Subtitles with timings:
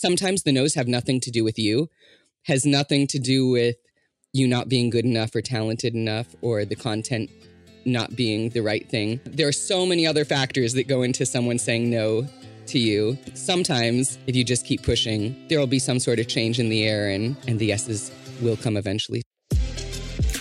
[0.00, 1.90] sometimes the no's have nothing to do with you,
[2.46, 3.76] has nothing to do with
[4.32, 7.28] you not being good enough or talented enough or the content
[7.84, 9.20] not being the right thing.
[9.26, 12.26] There are so many other factors that go into someone saying no
[12.68, 13.18] to you.
[13.34, 16.84] Sometimes, if you just keep pushing, there will be some sort of change in the
[16.86, 18.10] air and, and the yeses
[18.40, 19.20] will come eventually.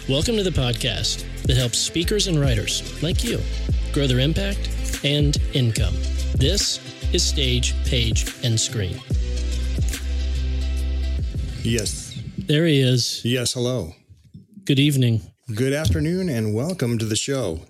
[0.08, 3.42] Welcome to the podcast that helps speakers and writers like you
[3.92, 4.70] grow their impact
[5.04, 5.96] and income.
[6.36, 6.80] This
[7.14, 9.02] is Stage, Page, and Screen.
[11.64, 12.18] Yes.
[12.38, 13.22] There he is.
[13.26, 13.54] Yes.
[13.54, 13.94] Hello.
[14.64, 15.22] Good evening.
[15.54, 17.62] Good afternoon and welcome to the show.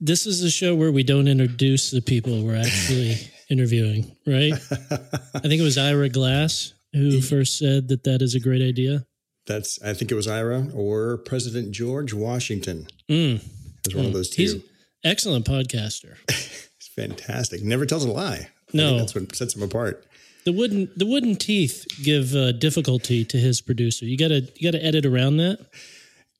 [0.00, 3.16] This is a show where we don't introduce the people we're actually
[3.50, 4.54] interviewing, right?
[4.54, 9.06] I think it was Ira Glass who first said that that is a great idea.
[9.46, 12.86] That's, I think it was Ira or President George Washington.
[13.08, 13.36] Mm.
[13.36, 14.42] It was one of those two.
[14.42, 14.56] He's
[15.04, 16.16] excellent podcaster.
[16.28, 17.62] He's fantastic.
[17.62, 18.48] Never tells a lie.
[18.72, 18.98] No.
[18.98, 20.04] that's what sets him apart.
[20.44, 24.04] The wooden the wooden teeth give uh, difficulty to his producer.
[24.04, 25.64] You gotta you gotta edit around that.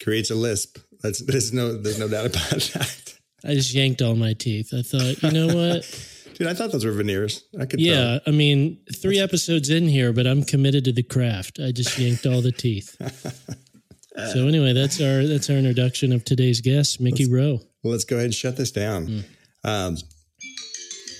[0.03, 0.79] Creates a lisp.
[1.03, 3.19] That's there's no there's no doubt about that.
[3.45, 4.73] I just yanked all my teeth.
[4.73, 6.09] I thought, you know what?
[6.35, 7.45] Dude, I thought those were veneers.
[7.61, 11.59] I could Yeah, I mean, three episodes in here, but I'm committed to the craft.
[11.61, 12.97] I just yanked all the teeth.
[14.15, 17.61] So anyway, that's our that's our introduction of today's guest, Mickey Rowe.
[17.83, 19.07] Well, let's go ahead and shut this down.
[19.07, 19.21] Hmm.
[19.65, 19.97] Um,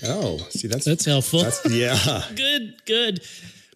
[0.05, 1.43] oh, see that's That's helpful.
[1.43, 1.97] that's yeah,
[2.35, 3.23] good, good.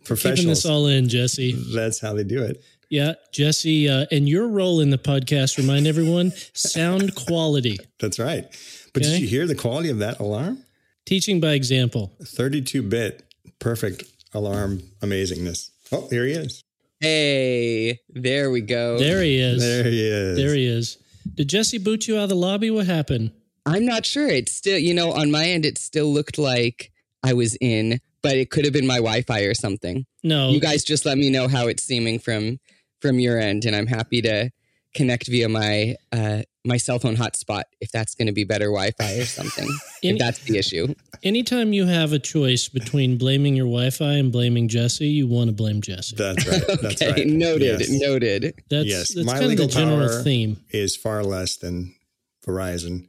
[0.05, 1.51] Keeping this all in, Jesse.
[1.75, 2.63] that's how they do it.
[2.89, 8.45] Yeah, Jesse, uh, and your role in the podcast, remind everyone, sound quality, That's right.
[8.93, 9.11] But Okay.
[9.11, 10.63] did you hear the quality of that alarm?
[11.05, 12.11] teaching by example.
[12.23, 13.23] 32 bit,
[13.59, 15.69] perfect alarm amazingness.
[15.91, 16.63] Oh, here he is.
[16.99, 18.97] Hey, there we go.
[18.97, 19.61] There he is.
[19.61, 20.37] There he is.
[20.37, 20.97] There he is.
[21.35, 22.71] Did Jesse boot you out of the lobby?
[22.71, 23.31] What happened?
[23.67, 24.27] I'm not sure.
[24.27, 26.91] It's still, you know, on my end, it still looked like
[27.23, 30.05] I was in, but it could have been my Wi-Fi or something.
[30.23, 32.59] No, You guys just let me know how it's seeming from
[33.01, 34.49] from your end, and I'm happy to
[34.95, 39.13] connect via my uh, my cell phone hotspot if that's going to be better Wi-Fi
[39.19, 39.67] or something.
[40.03, 40.93] Any- if that's the issue.
[41.23, 45.53] anytime you have a choice between blaming your Wi-Fi and blaming Jesse, you want to
[45.55, 46.15] blame Jesse.
[46.15, 46.63] That's right.
[46.81, 47.27] That's okay, right.
[47.27, 47.89] noted, Yes.
[47.89, 48.53] noted.
[48.69, 50.57] That's Yes, that's my kind of the legal general power- theme.
[50.71, 51.93] Is far less than
[52.45, 53.07] Verizon.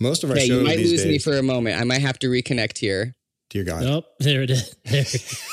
[0.00, 1.80] Most of our Okay, shows you might these lose me for a moment.
[1.80, 3.16] I might have to reconnect here.
[3.50, 3.82] dear God.
[3.84, 4.74] Oh, there it is.
[4.84, 5.04] There,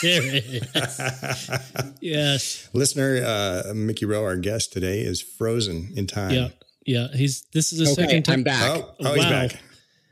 [0.01, 0.45] there it
[0.75, 1.91] is.
[2.01, 2.69] Yes.
[2.73, 6.31] Listener uh, Mickey Rowe, our guest today, is frozen in time.
[6.31, 6.49] Yeah.
[6.85, 7.07] Yeah.
[7.13, 7.43] He's.
[7.53, 8.33] This is the Okay, second time.
[8.39, 8.71] I'm back.
[8.71, 9.51] Oh, oh he's back.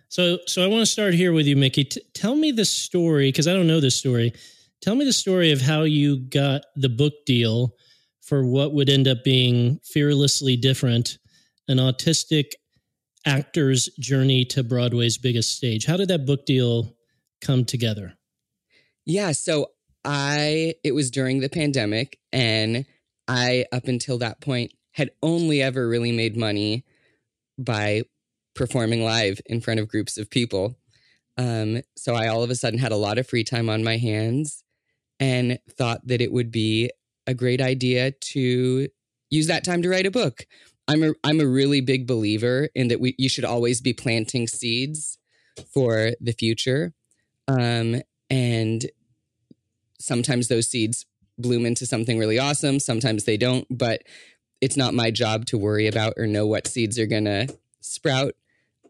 [0.10, 1.84] So, so I want to start here with you, Mickey.
[1.86, 4.34] T- tell me the story because I don't know this story.
[4.82, 7.76] Tell me the story of how you got the book deal
[8.22, 11.18] for what would end up being fearlessly different,
[11.68, 12.52] an autistic
[13.26, 15.86] actor's journey to Broadway's biggest stage.
[15.86, 16.96] How did that book deal
[17.42, 18.14] come together?
[19.06, 19.68] Yeah, so
[20.06, 22.86] I it was during the pandemic and
[23.28, 26.84] I up until that point had only ever really made money
[27.58, 28.04] by
[28.56, 30.76] performing live in front of groups of people.
[31.38, 33.98] Um, so I all of a sudden had a lot of free time on my
[33.98, 34.64] hands
[35.20, 36.92] and thought that it would be
[37.26, 38.88] a great idea to
[39.30, 40.46] use that time to write a book.
[40.88, 44.48] I'm a I'm a really big believer in that we you should always be planting
[44.48, 45.18] seeds
[45.74, 46.94] for the future.
[47.48, 48.86] Um, and
[50.00, 51.06] sometimes those seeds
[51.38, 54.04] bloom into something really awesome sometimes they don't but
[54.62, 57.48] it's not my job to worry about or know what seeds are going to
[57.80, 58.34] sprout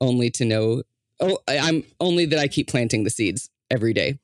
[0.02, 0.82] only to know
[1.20, 4.18] oh i'm only that i keep planting the seeds every day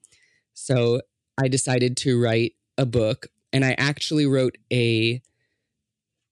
[0.53, 1.01] so
[1.37, 5.21] i decided to write a book and i actually wrote a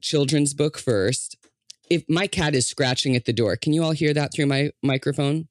[0.08, 1.36] children's book first
[1.90, 4.72] if my cat is scratching at the door can you all hear that through my
[4.82, 5.48] microphone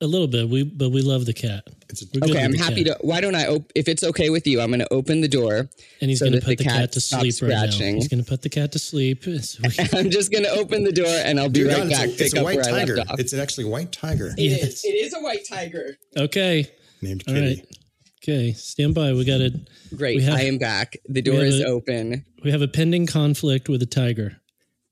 [0.00, 0.48] A little bit.
[0.54, 1.62] We but we love the cat.
[1.88, 2.98] It's a, good Okay, I'm happy cat.
[3.00, 3.06] to.
[3.06, 3.46] Why don't I?
[3.46, 5.54] Op- if it's okay with you, I'm going to open the door.
[6.00, 7.94] And he's so going to put the the, cat, cat to stops sleep right now.
[7.94, 9.22] He's going to put the cat to sleep.
[9.50, 9.62] So
[9.98, 12.08] I'm just going to open the door and I'll be dear right God, back.
[12.08, 12.94] it's a, it's a white tiger.
[12.94, 13.20] I left off.
[13.20, 14.58] It's an actually white tiger It is.
[14.62, 14.84] Yes.
[14.84, 15.96] It is a white tiger.
[16.26, 16.66] okay.
[17.00, 17.46] named All Kitty.
[17.62, 17.78] right.
[18.22, 18.52] Okay.
[18.52, 19.12] Stand by.
[19.12, 19.54] We got it.
[19.96, 20.20] Great.
[20.22, 20.96] Have- I am back.
[21.08, 22.24] The door is a- open.
[22.44, 24.36] We have a pending conflict with a tiger.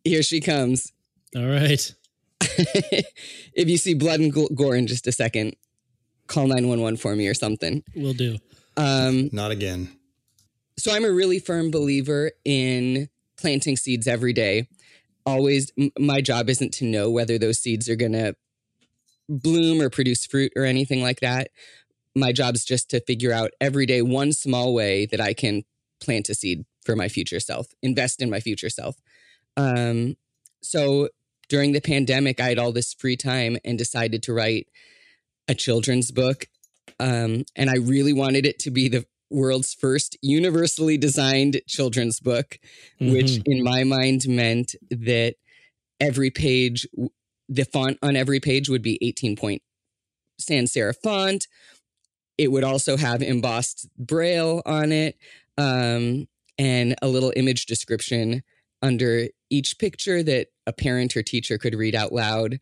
[0.05, 0.91] Here she comes.
[1.37, 1.95] All right.
[2.41, 5.55] if you see blood and gore in just a second,
[6.27, 7.85] call 911 for me or something.
[7.95, 8.39] We'll do.
[8.79, 9.95] Um, Not again.
[10.79, 14.69] so I'm a really firm believer in planting seeds every day.
[15.27, 18.35] Always, m- my job isn't to know whether those seeds are going to
[19.29, 21.49] bloom or produce fruit or anything like that.
[22.17, 25.65] My job's just to figure out every day one small way that I can
[26.01, 28.96] plant a seed for my future self, invest in my future self.
[29.56, 30.17] Um,
[30.62, 31.08] so
[31.49, 34.69] during the pandemic, I had all this free time and decided to write
[35.49, 36.46] a children's book.
[36.99, 42.58] Um, and I really wanted it to be the world's first universally designed children's book,
[43.00, 43.12] mm-hmm.
[43.12, 45.34] which in my mind meant that
[46.00, 46.87] every page,
[47.49, 49.62] the font on every page would be 18 point
[50.38, 51.46] sans serif font.
[52.38, 55.17] It would also have embossed braille on it
[55.58, 56.29] um,
[56.62, 58.41] and a little image description
[58.82, 62.61] under each picture that a parent or teacher could read out loud.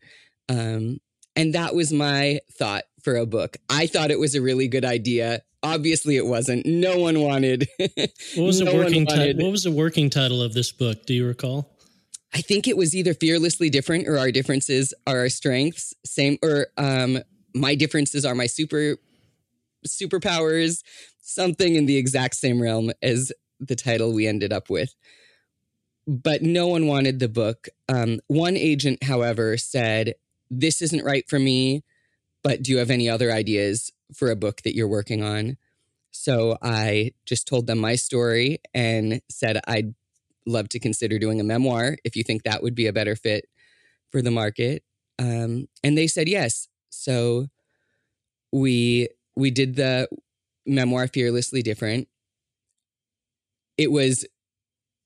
[0.49, 0.97] Um,
[1.35, 3.57] and that was my thought for a book.
[3.69, 5.43] I thought it was a really good idea.
[5.61, 6.65] Obviously, it wasn't.
[6.65, 7.67] No one wanted.
[7.77, 9.45] what was no the working title?
[9.45, 11.05] What was the working title of this book?
[11.05, 11.69] Do you recall?
[12.33, 15.93] I think it was either fearlessly different or our differences are our strengths.
[16.03, 17.19] Same or um,
[17.53, 18.97] my differences are my super
[19.87, 20.81] superpowers.
[21.21, 23.31] Something in the exact same realm as
[23.61, 24.95] the title we ended up with.
[26.07, 27.69] But no one wanted the book.
[27.87, 30.15] Um, one agent, however, said,
[30.49, 31.83] This isn't right for me,
[32.43, 35.57] but do you have any other ideas for a book that you're working on?
[36.11, 39.93] So I just told them my story and said I'd
[40.45, 43.45] love to consider doing a memoir if you think that would be a better fit
[44.09, 44.83] for the market.
[45.19, 46.67] Um, and they said yes.
[46.89, 47.47] So
[48.51, 50.09] we we did the
[50.65, 52.07] memoir fearlessly different.
[53.81, 54.25] It was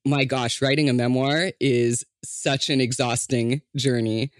[0.04, 4.30] my gosh, writing a memoir is such an exhausting journey.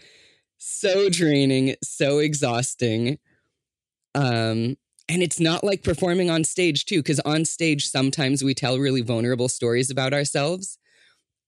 [0.59, 3.19] So draining, so exhausting.
[4.15, 4.77] Um
[5.09, 9.03] and it's not like performing on stage too because on stage sometimes we tell really
[9.03, 10.79] vulnerable stories about ourselves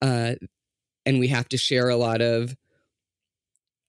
[0.01, 0.35] uh,
[1.05, 2.57] and we have to share a lot of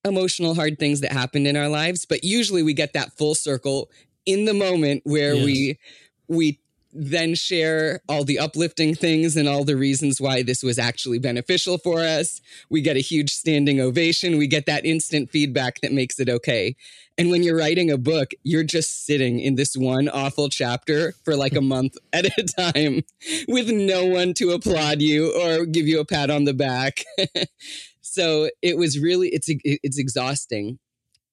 [0.03, 3.91] emotional hard things that happened in our lives but usually we get that full circle
[4.25, 5.45] in the moment where yes.
[5.45, 5.79] we
[6.27, 6.59] we
[6.91, 11.77] then share all the uplifting things and all the reasons why this was actually beneficial
[11.77, 12.41] for us.
[12.69, 14.37] We get a huge standing ovation.
[14.37, 16.75] We get that instant feedback that makes it okay.
[17.17, 21.35] And when you're writing a book, you're just sitting in this one awful chapter for
[21.35, 23.03] like a month at a time
[23.47, 27.03] with no one to applaud you or give you a pat on the back.
[28.01, 30.79] so it was really it's it's exhausting.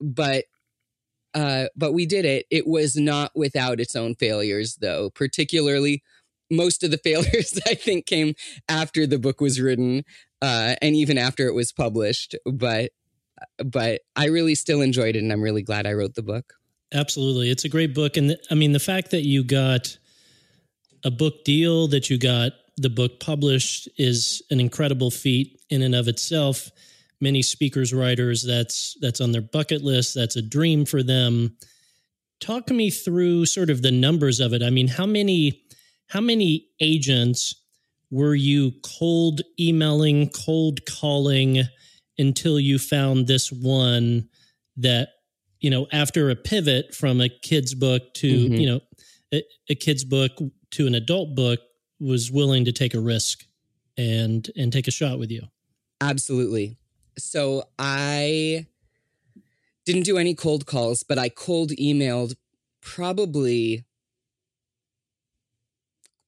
[0.00, 0.44] But
[1.36, 2.46] uh, but we did it.
[2.50, 5.10] It was not without its own failures, though.
[5.10, 6.02] Particularly,
[6.50, 8.34] most of the failures I think came
[8.68, 10.04] after the book was written,
[10.40, 12.34] uh, and even after it was published.
[12.50, 12.92] But
[13.58, 16.54] but I really still enjoyed it, and I'm really glad I wrote the book.
[16.94, 19.98] Absolutely, it's a great book, and I mean the fact that you got
[21.04, 25.94] a book deal, that you got the book published, is an incredible feat in and
[25.94, 26.70] of itself
[27.20, 31.56] many speakers writers that's that's on their bucket list that's a dream for them.
[32.40, 34.62] Talk me through sort of the numbers of it.
[34.62, 35.62] I mean how many
[36.08, 37.54] how many agents
[38.10, 41.62] were you cold emailing cold calling
[42.18, 44.28] until you found this one
[44.76, 45.08] that
[45.60, 48.54] you know after a pivot from a kid's book to mm-hmm.
[48.54, 48.80] you know
[49.32, 50.32] a, a kid's book
[50.70, 51.60] to an adult book
[51.98, 53.44] was willing to take a risk
[53.96, 55.42] and and take a shot with you?
[56.02, 56.76] Absolutely
[57.18, 58.66] so I
[59.84, 62.34] didn't do any cold calls, but I cold emailed
[62.80, 63.84] probably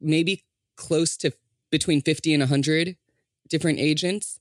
[0.00, 0.44] maybe
[0.76, 1.32] close to
[1.70, 2.96] between 50 and 100
[3.48, 4.40] different agents.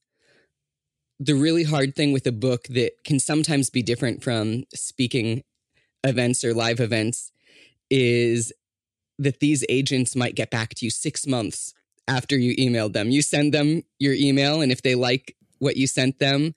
[1.20, 5.44] The really hard thing with a book that can sometimes be different from speaking
[6.04, 7.32] events or live events
[7.90, 8.54] is
[9.18, 11.74] that these agents might get back to you six months
[12.08, 13.10] after you emailed them.
[13.10, 16.54] You send them your email, and if they like what you sent them.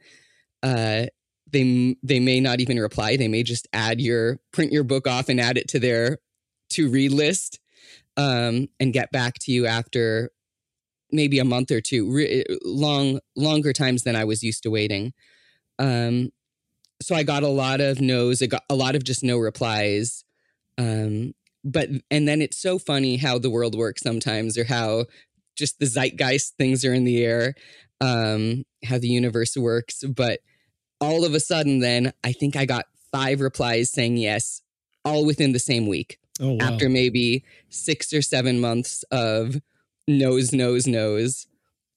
[0.62, 1.06] Uh,
[1.52, 3.16] they they may not even reply.
[3.16, 6.18] They may just add your print your book off and add it to their
[6.70, 7.58] to read list,
[8.16, 10.30] um, and get back to you after
[11.10, 12.10] maybe a month or two.
[12.10, 15.12] Re- long longer times than I was used to waiting.
[15.78, 16.30] Um,
[17.02, 18.42] so I got a lot of no's.
[18.42, 20.24] I got a lot of just no replies.
[20.78, 25.06] Um, but and then it's so funny how the world works sometimes, or how
[25.56, 27.54] just the zeitgeist things are in the air
[28.00, 30.04] um, how the universe works.
[30.04, 30.40] But
[31.00, 34.62] all of a sudden, then I think I got five replies saying yes,
[35.04, 36.18] all within the same week.
[36.40, 36.58] Oh, wow.
[36.60, 39.60] After maybe six or seven months of
[40.08, 41.46] no's, no's, no's,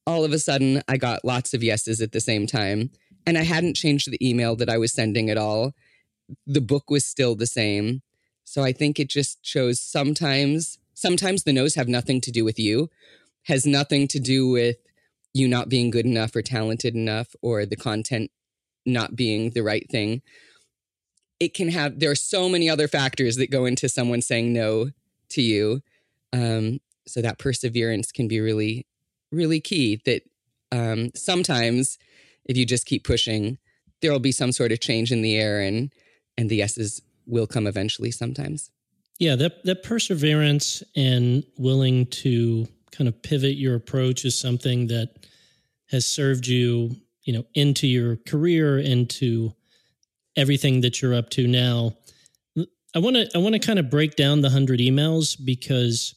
[0.05, 2.91] all of a sudden I got lots of yeses at the same time.
[3.25, 5.73] And I hadn't changed the email that I was sending at all.
[6.45, 8.01] The book was still the same.
[8.43, 12.59] So I think it just shows sometimes, sometimes the no's have nothing to do with
[12.59, 12.89] you,
[13.43, 14.75] has nothing to do with
[15.33, 18.31] you not being good enough or talented enough or the content
[18.85, 20.21] not being the right thing
[21.39, 24.91] it can have there are so many other factors that go into someone saying no
[25.29, 25.81] to you.
[26.31, 28.87] Um, so that perseverance can be really
[29.31, 30.23] really key that
[30.71, 31.97] um, sometimes
[32.45, 33.57] if you just keep pushing
[34.01, 35.91] there will be some sort of change in the air and
[36.37, 38.71] and the yeses will come eventually sometimes.
[39.19, 45.09] Yeah, that that perseverance and willing to kind of pivot your approach is something that
[45.91, 49.53] has served you, you know, into your career, into
[50.35, 51.93] everything that you're up to now.
[52.95, 56.15] I want to I want to kind of break down the 100 emails because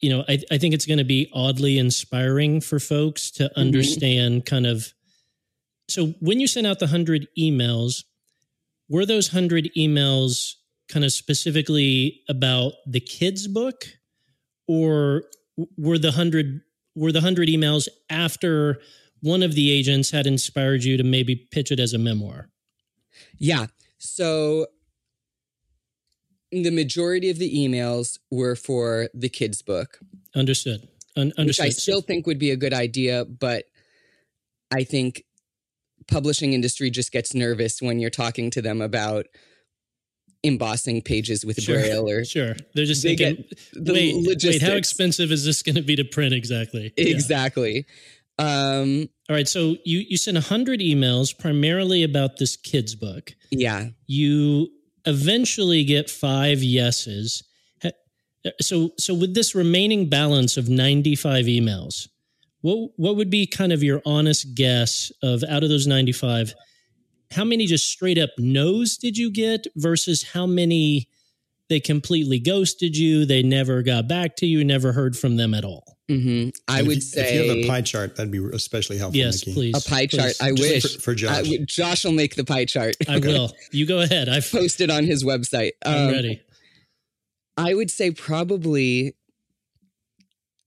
[0.00, 3.60] you know, I, I think it's going to be oddly inspiring for folks to Mm-hmm.
[3.60, 4.92] understand kind of.
[5.88, 8.04] So when you sent out the 100 emails,
[8.90, 10.54] were those 100 emails
[10.90, 13.86] kind of specifically about the kids book
[14.68, 15.24] or
[15.76, 16.62] were the 100
[16.96, 18.80] were the 100 emails after
[19.20, 22.50] one of the agents had inspired you to maybe pitch it as a memoir?
[23.38, 23.66] Yeah.
[23.98, 24.66] So
[26.50, 29.98] the majority of the emails were for the kids' book,
[30.34, 30.88] understood.
[31.16, 33.64] Un- which I still think would be a good idea, but
[34.72, 35.24] I think
[36.06, 39.26] publishing industry just gets nervous when you're talking to them about
[40.44, 41.78] embossing pages with Sure.
[41.78, 44.62] braille or sure they're just they thinking the wait, logistics.
[44.62, 47.08] wait how expensive is this going to be to print exactly Yeah.
[47.14, 47.86] Exactly.
[48.38, 53.88] Um all right so you you sent 100 emails primarily about this kids book yeah.
[54.06, 54.68] you
[55.06, 57.42] eventually get five yeses
[58.60, 62.08] so so with this remaining balance of 95 emails
[62.60, 66.54] what what would be kind of your honest guess of out of those 95
[67.34, 71.08] how many just straight up no's did you get versus how many
[71.68, 75.64] they completely ghosted you they never got back to you never heard from them at
[75.64, 78.98] all hmm I would you- say if you have a pie chart, that'd be especially
[78.98, 79.18] helpful.
[79.18, 79.54] yes Nikki.
[79.72, 80.18] please a pie please.
[80.18, 80.32] chart.
[80.40, 81.48] I Just wish for, for Josh.
[81.48, 82.94] would- Josh will make the pie chart.
[83.08, 85.72] i will you go ahead i've Posted on his website.
[85.84, 86.40] i'm Um, ready
[87.56, 89.14] I would say probably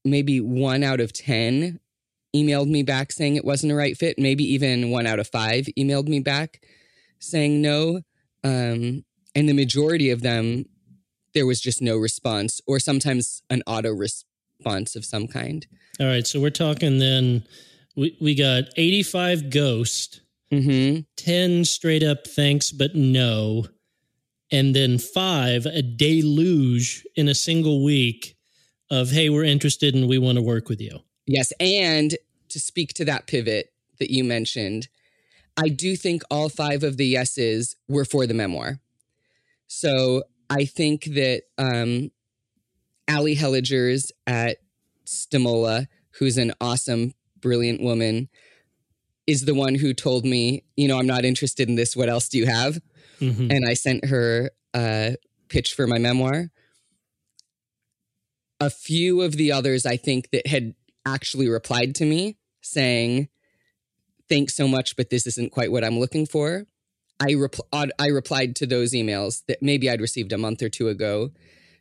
[0.05, 1.79] maybe one out of 10
[2.45, 4.17] emailed me back saying it wasn't a right fit.
[4.19, 6.61] Maybe even one out of five emailed me back
[7.19, 8.01] saying no.
[8.43, 9.03] Um,
[9.35, 10.65] and the majority of them,
[11.33, 15.67] there was just no response or sometimes an auto response of some kind.
[15.99, 17.43] all right so we're talking then
[17.95, 23.67] we, we got 85 ghost hmm 10 straight up thanks but no
[24.51, 28.35] and then five a deluge in a single week
[28.89, 31.51] of hey we're interested and we want to work with you Yes.
[31.59, 32.15] And
[32.49, 34.87] to speak to that pivot that you mentioned,
[35.55, 38.79] I do think all five of the yeses were for the memoir.
[39.67, 42.11] So I think that um,
[43.07, 44.57] Allie Hellegers at
[45.05, 45.87] Stimola,
[46.19, 48.29] who's an awesome, brilliant woman,
[49.25, 51.95] is the one who told me, you know, I'm not interested in this.
[51.95, 52.79] What else do you have?
[53.19, 53.51] Mhm.
[53.51, 55.15] and I sent her a
[55.49, 56.51] pitch for my memoir.
[58.59, 60.75] A few of the others, I think, that had
[61.13, 63.29] actually replied to me saying,
[64.29, 66.67] "Thanks so much, but this isn't quite what I'm looking for."
[67.19, 70.87] I repl- I replied to those emails that maybe I'd received a month or two
[70.89, 71.31] ago,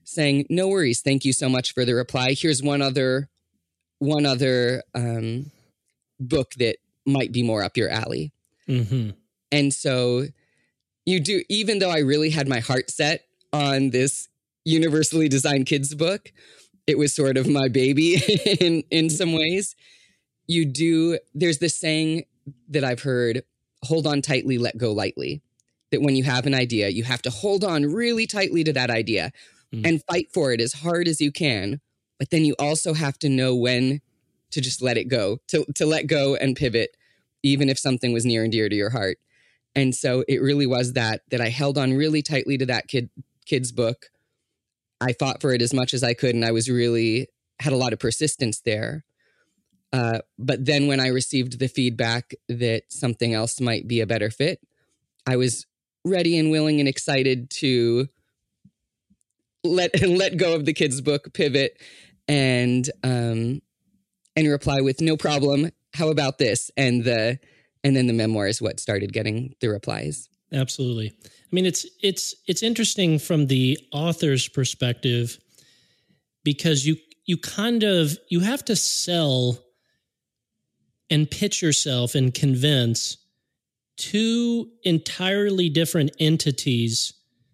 [0.04, 2.33] saying, "No worries, thank you so much for the reply.
[2.33, 3.28] Here's one other,
[3.99, 5.50] one other um,
[6.18, 8.33] book that might be more up your alley."
[8.68, 9.14] Mhm.
[9.52, 10.28] And so
[11.04, 14.28] you do, even though I really had my heart set on this
[14.64, 16.33] universally designed kids book,
[16.87, 18.16] it was sort of my baby
[18.61, 19.75] in, in some ways.
[20.47, 22.25] You do, there's this saying
[22.69, 23.43] that I've heard
[23.83, 25.43] hold on tightly, let go lightly.
[25.93, 28.90] That when you have an idea, you have to hold on really tightly to that
[28.90, 29.33] idea
[29.75, 29.85] Mm.
[29.85, 31.81] and fight for it as hard as you can.
[32.21, 34.00] But then you also have to know when
[34.52, 36.97] to just let it go, to, to let go and pivot,
[37.43, 39.19] even if something was near and dear to your heart.
[39.75, 43.11] And so it really was that that I held on really tightly to that kid
[43.45, 44.07] kid's book.
[45.00, 47.28] I fought for it as much as I could, and I was really
[47.60, 49.04] had a lot of persistence there.
[49.92, 54.30] Uh, but then when I received the feedback that something else might be a better
[54.30, 54.60] fit,
[55.26, 55.66] I was
[56.04, 58.08] ready and willing and excited to
[59.64, 61.80] let let go of the kid's book, pivot,
[62.28, 63.60] and um,
[64.34, 65.70] and reply with no problem.
[65.94, 66.70] How about this?
[66.76, 67.38] And the
[67.84, 70.28] and then the memoir is what started getting the replies.
[70.52, 75.38] Absolutely i mean it's it's it's interesting from the author's perspective
[76.44, 79.58] because you you kind of you have to sell
[81.10, 83.18] and pitch yourself and convince
[83.96, 87.12] two entirely different entities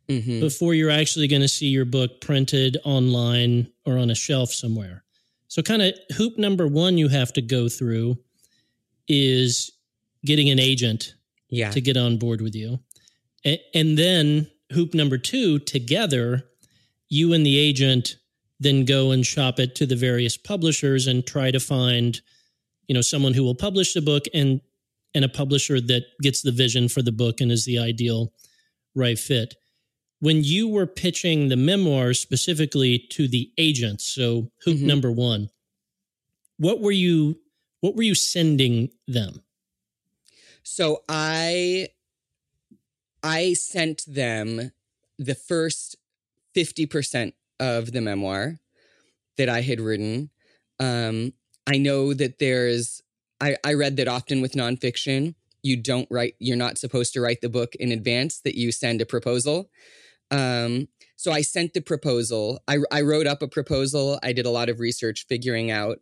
[0.09, 4.53] hmm before you're actually going to see your book printed online or on a shelf
[4.53, 5.05] somewhere.
[5.49, 8.19] So, kind of hoop number one you have to go through
[9.09, 9.71] is
[10.25, 11.15] getting an agent
[11.53, 11.71] Yeah.
[11.71, 12.81] to get on board with you.
[13.47, 16.45] A- And then hoop number two, together,
[17.09, 18.17] you and the agent
[18.59, 22.21] then go and shop it to the various publishers and try to find,
[22.89, 24.61] you know, someone who will publish the book and
[25.15, 28.33] and a publisher that gets the vision for the book and is the ideal
[28.95, 29.55] right fit.
[30.21, 34.83] when you were pitching the memoir specifically to the agents, so hoop Mhm.
[34.83, 35.51] number one,
[36.59, 37.41] what were you
[37.81, 39.43] what were you sending them?
[40.63, 41.89] So I
[43.23, 44.73] I sent them
[45.19, 45.97] the first
[46.57, 48.59] 50% of the memoir
[49.39, 50.31] that I had written.
[50.81, 51.33] Um,
[51.67, 53.03] I know that there's
[53.41, 57.41] I, I read that often with nonfiction, you don't write, you're not supposed to write
[57.41, 59.69] the book in advance, that you send a proposal.
[60.31, 62.61] Um, so I sent the proposal.
[62.69, 64.19] I, I wrote up a proposal.
[64.23, 65.99] I did a lot of research figuring out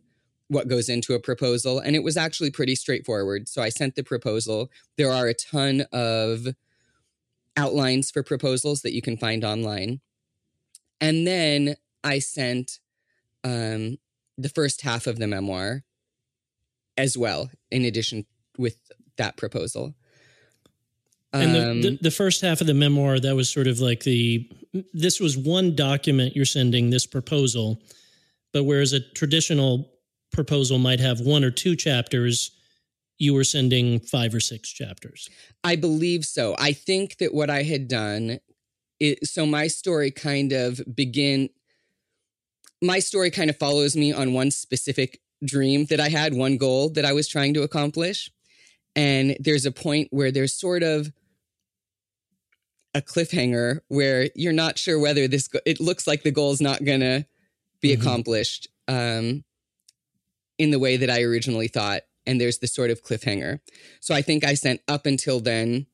[0.50, 3.49] what goes into a proposal, and it was actually pretty straightforward.
[3.49, 4.69] So I sent the proposal.
[4.97, 6.49] There are a ton of
[7.57, 10.00] outlines for proposals that you can find online.
[11.00, 12.80] And then I sent
[13.45, 13.99] um,
[14.37, 15.85] the first half of the memoir
[16.97, 18.26] as well, in addition
[18.59, 18.76] with
[19.19, 19.95] that proposal.
[21.33, 24.02] And the, Um, the, the first half of the memoir, that was sort of like
[24.02, 24.50] the
[24.92, 27.80] this was one document you're sending this proposal,
[28.52, 29.88] but whereas a traditional
[30.33, 32.51] proposal might have one or two chapters,
[33.19, 35.29] you were sending five or six chapters.
[35.65, 36.55] I believe so.
[36.59, 38.39] I think that what I had done,
[38.99, 41.51] it, so my story kind of begin.
[42.83, 46.89] My story kind of follows me on one specific dream that I had, one goal
[46.91, 48.31] that I was trying to accomplish,
[48.97, 51.13] and there's a point where there's sort of
[52.95, 55.47] a cliffhanger where you're not sure whether this.
[55.49, 57.25] Go- it looks like the goal is not going to
[57.81, 58.01] be Mhm.
[58.01, 59.45] accomplished um,
[60.61, 63.61] in the way that I originally thought, and there's this sort of cliffhanger.
[64.00, 65.87] So I think I sent up until then,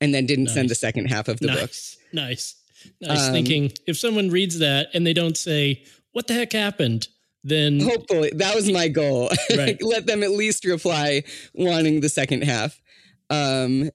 [0.00, 1.60] and then didn't send the second half of the book.
[1.60, 2.54] nice, nice,
[3.02, 3.26] nice.
[3.26, 7.08] Um, Thinking if someone reads that and they don't say what the heck happened,
[7.44, 9.30] then Hopefully, that was my goal.
[9.56, 9.80] Right.
[9.82, 12.80] Let them at least reply wanting the second half.
[13.28, 13.90] Um,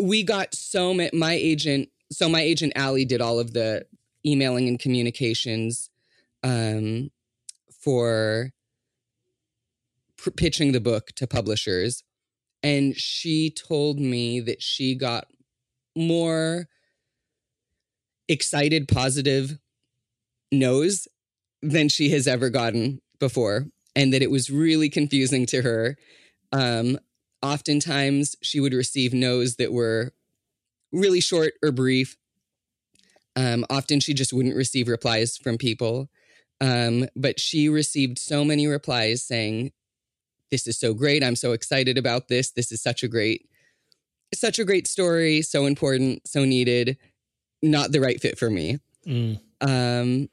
[0.00, 1.10] we got so many.
[1.12, 3.86] My agent, so my agent Allie did all of the
[4.24, 5.90] emailing and communications
[6.44, 7.10] um,
[7.80, 8.52] for
[10.30, 12.02] pitching the book to publishers,
[12.62, 15.26] and she told me that she got
[15.96, 16.68] more
[18.28, 19.58] excited, positive
[20.52, 21.06] no's
[21.62, 25.96] than she has ever gotten before, and that it was really confusing to her.
[26.52, 26.98] Um,
[27.42, 30.12] oftentimes, she would receive no's that were
[30.92, 32.16] really short or brief.
[33.34, 36.08] Um, often, she just wouldn't receive replies from people.
[36.60, 39.72] Um, but she received so many replies saying,
[40.50, 41.22] "This is so great!
[41.22, 42.50] I'm so excited about this.
[42.50, 43.48] This is such a great,
[44.34, 45.42] such a great story.
[45.42, 46.96] So important, so needed.
[47.62, 50.28] Not the right fit for me." mm, Um,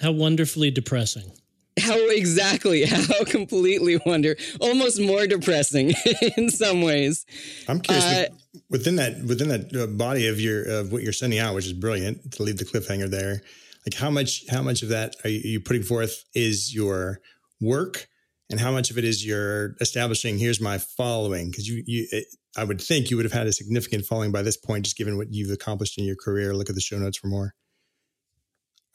[0.00, 1.32] how wonderfully depressing.
[1.78, 5.92] how exactly how completely wonder almost more depressing
[6.38, 7.26] in some ways
[7.68, 8.26] I'm curious Uh,
[8.70, 11.74] within that within that uh, body of your of what you're sending out, which is
[11.74, 13.42] brilliant to leave the cliffhanger there.
[13.86, 17.20] Like how much how much of that are you, you putting forth is your
[17.60, 18.08] work,
[18.50, 20.38] and how much of it is you're establishing?
[20.38, 23.52] Here's my following because you you it, I would think you would have had a
[23.52, 26.54] significant following by this point, just given what you've accomplished in your career.
[26.54, 27.54] Look at the show notes for more.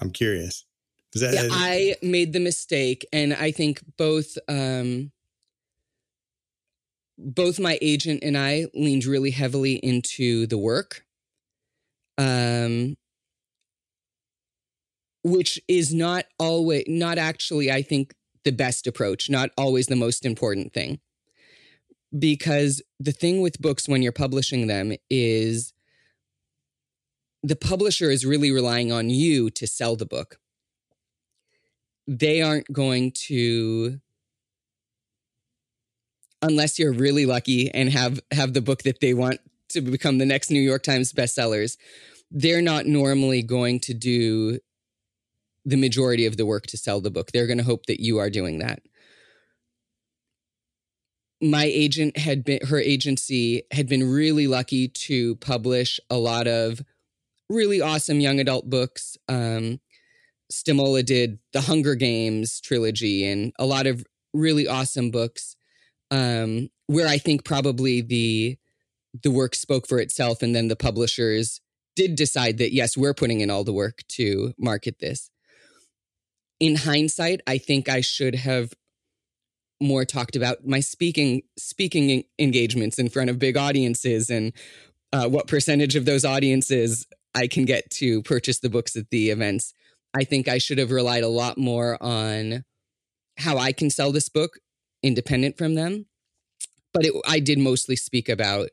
[0.02, 0.66] I'm curious.
[1.14, 5.12] Is that yeah, i made the mistake and i think both um
[7.18, 11.06] both my agent and i leaned really heavily into the work
[12.18, 12.96] um
[15.24, 20.26] which is not always not actually i think the best approach not always the most
[20.26, 21.00] important thing.
[22.18, 25.74] Because the thing with books when you're publishing them is
[27.44, 30.38] the publisher is really relying on you to sell the book.
[32.08, 34.00] They aren't going to
[36.42, 40.26] unless you're really lucky and have have the book that they want to become the
[40.26, 41.78] next New York Times bestsellers
[42.32, 44.60] they're not normally going to do
[45.66, 47.32] the majority of the work to sell the book.
[47.32, 48.82] They're going to hope that you are doing that.
[51.42, 56.82] My agent had been her agency had been really lucky to publish a lot of
[57.50, 59.18] really awesome young adult books.
[59.28, 59.80] Um
[60.52, 65.56] Stimola did the Hunger Games trilogy and a lot of really awesome books
[66.12, 68.58] um, where I think probably the
[69.24, 71.60] the work spoke for itself and then the publishers
[71.98, 75.31] did decide that yes we're putting in all the work to market this
[76.62, 78.74] in hindsight I think I should have
[79.82, 84.54] more talked about my speaking speaking engagements in front of big audiences and
[85.12, 89.32] uh, what percentage of those audiences I can get to purchase the books at the
[89.32, 89.74] events
[90.14, 92.64] I think I should have relied a lot more on
[93.38, 94.60] how I can sell this book
[95.02, 96.06] independent from them.
[96.94, 98.70] But it, I did mostly speak about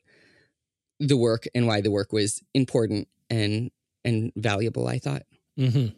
[0.99, 3.71] the work and why the work was important and
[4.05, 4.89] and valuable.
[4.89, 5.23] I thought.
[5.59, 5.95] Mm-hmm.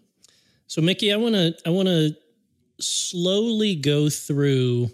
[0.71, 2.15] So, Mickey, I want to I want to
[2.79, 4.89] slowly go through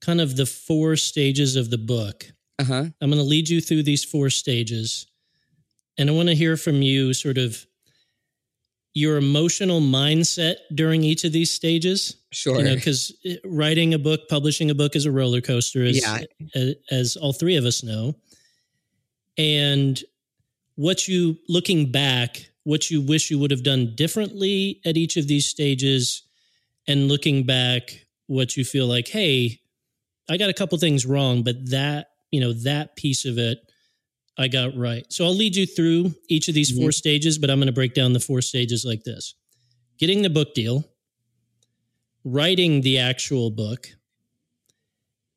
[0.00, 2.26] kind of the four stages of the book.
[2.58, 2.84] Uh huh.
[3.00, 5.06] I'm going to lead you through these four stages,
[5.98, 7.64] and I want to hear from you, sort of
[8.92, 12.16] your emotional mindset during each of these stages.
[12.32, 12.58] Sure.
[12.58, 13.12] You know, because
[13.44, 16.22] writing a book, publishing a book is a roller coaster, as, Yeah.
[16.56, 18.16] as, as all three of us know.
[19.36, 20.02] And
[20.74, 25.26] what you, looking back, what you wish you would have done differently at each of
[25.28, 26.22] these stages,
[26.86, 29.60] and looking back, what you feel like, hey,
[30.28, 33.58] I got a couple things wrong, but that, you know, that piece of it,
[34.38, 35.04] I got right.
[35.12, 36.90] So I'll lead you through each of these 4 mm-hmm.
[36.90, 39.34] stages, but I'm going to break down the four stages like this.
[39.98, 40.84] Getting the book deal,
[42.24, 43.88] writing the actual book,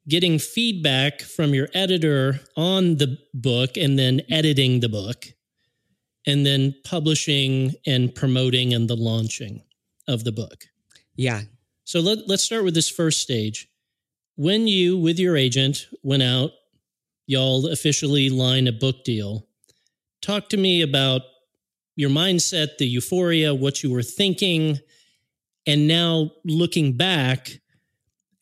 [0.07, 5.25] getting feedback from your editor on the book, and then editing the book,
[6.25, 9.63] and then publishing and promoting and the launching
[10.07, 10.65] of the book.
[11.15, 11.41] Yeah.
[11.83, 13.67] So let, let's start with this first stage.
[14.35, 16.51] When you, with your agent, went out,
[17.27, 19.47] y'all officially line a book deal,
[20.21, 21.21] talk to me about
[21.95, 24.79] your mindset, the euphoria, what you were thinking,
[25.67, 27.59] and now looking back,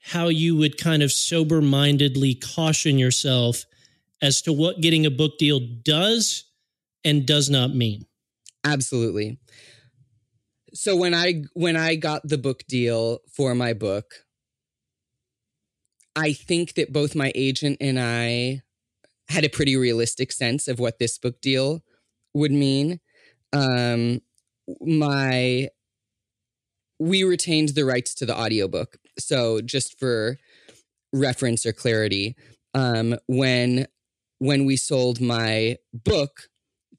[0.02, 3.66] how you would kind of sober mindedly caution yourself
[4.22, 6.46] as to what getting a book deal does
[7.04, 8.06] and does not mean.
[8.64, 9.40] Absolutely.
[10.74, 14.26] So when I when I got the book deal for my book,
[16.16, 18.62] I think that both my agent and I
[19.30, 21.84] had a pretty realistic sense of what this book deal
[22.34, 23.00] would mean.
[23.54, 24.22] Um
[24.82, 25.70] my
[27.00, 28.98] we retained the rights to the audiobook.
[29.18, 30.38] So just for
[31.14, 32.36] reference or clarity,
[32.74, 33.88] um when
[34.40, 36.50] when we sold my book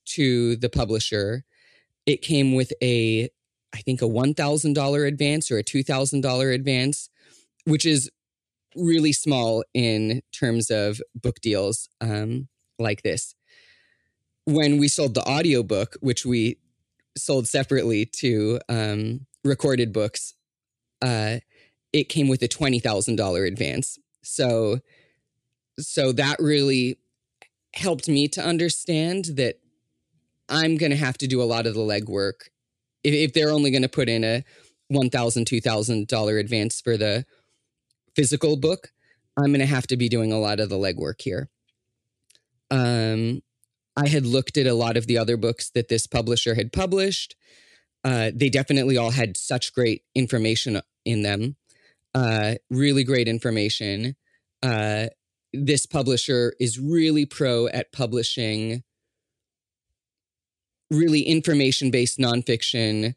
[0.06, 1.44] to the publisher,
[2.06, 3.30] it came with a
[3.72, 7.08] I think a $1,000 advance or a $2,000 advance,
[7.66, 8.10] which is
[8.76, 13.34] really small in terms of book deals um, like this.
[14.44, 16.58] When we sold the audiobook, which we
[17.16, 20.34] sold separately to um, recorded books,
[21.02, 21.38] uh,
[21.92, 23.98] it came with a $20,000 advance.
[24.22, 24.78] So,
[25.78, 26.98] so that really
[27.74, 29.60] helped me to understand that
[30.50, 32.50] I'm going to have to do a lot of the legwork
[33.04, 34.44] if, if they're only going to put in a
[34.92, 37.24] $1,000, $2,000 advance for the
[38.14, 38.88] physical book,
[39.36, 41.48] I'm going to have to be doing a lot of the legwork here.
[42.70, 43.42] Um,
[43.96, 47.36] I had looked at a lot of the other books that this publisher had published.
[48.04, 51.56] Uh, they definitely all had such great information in them,
[52.14, 54.16] uh, really great information.
[54.62, 55.06] Uh,
[55.52, 58.82] this publisher is really pro at publishing
[60.90, 63.14] really information based nonfiction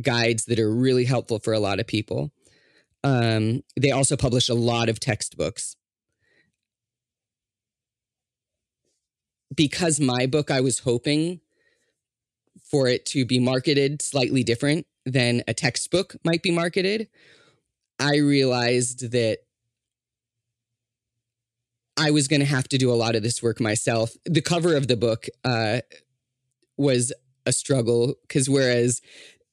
[0.00, 2.30] guides that are really helpful for a lot of people.
[3.04, 5.76] Um, they also publish a lot of textbooks.
[9.54, 11.40] Because my book, I was hoping
[12.70, 17.08] for it to be marketed slightly different than a textbook might be marketed.
[17.98, 19.38] I realized that
[21.96, 24.10] I was going to have to do a lot of this work myself.
[24.24, 25.80] The cover of the book uh,
[26.76, 27.12] was
[27.44, 29.00] a struggle because whereas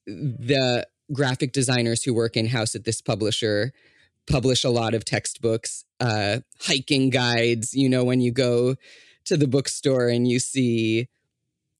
[0.05, 3.71] the graphic designers who work in house at this publisher
[4.25, 7.73] publish a lot of textbooks, uh, hiking guides.
[7.73, 8.75] You know, when you go
[9.25, 11.07] to the bookstore and you see,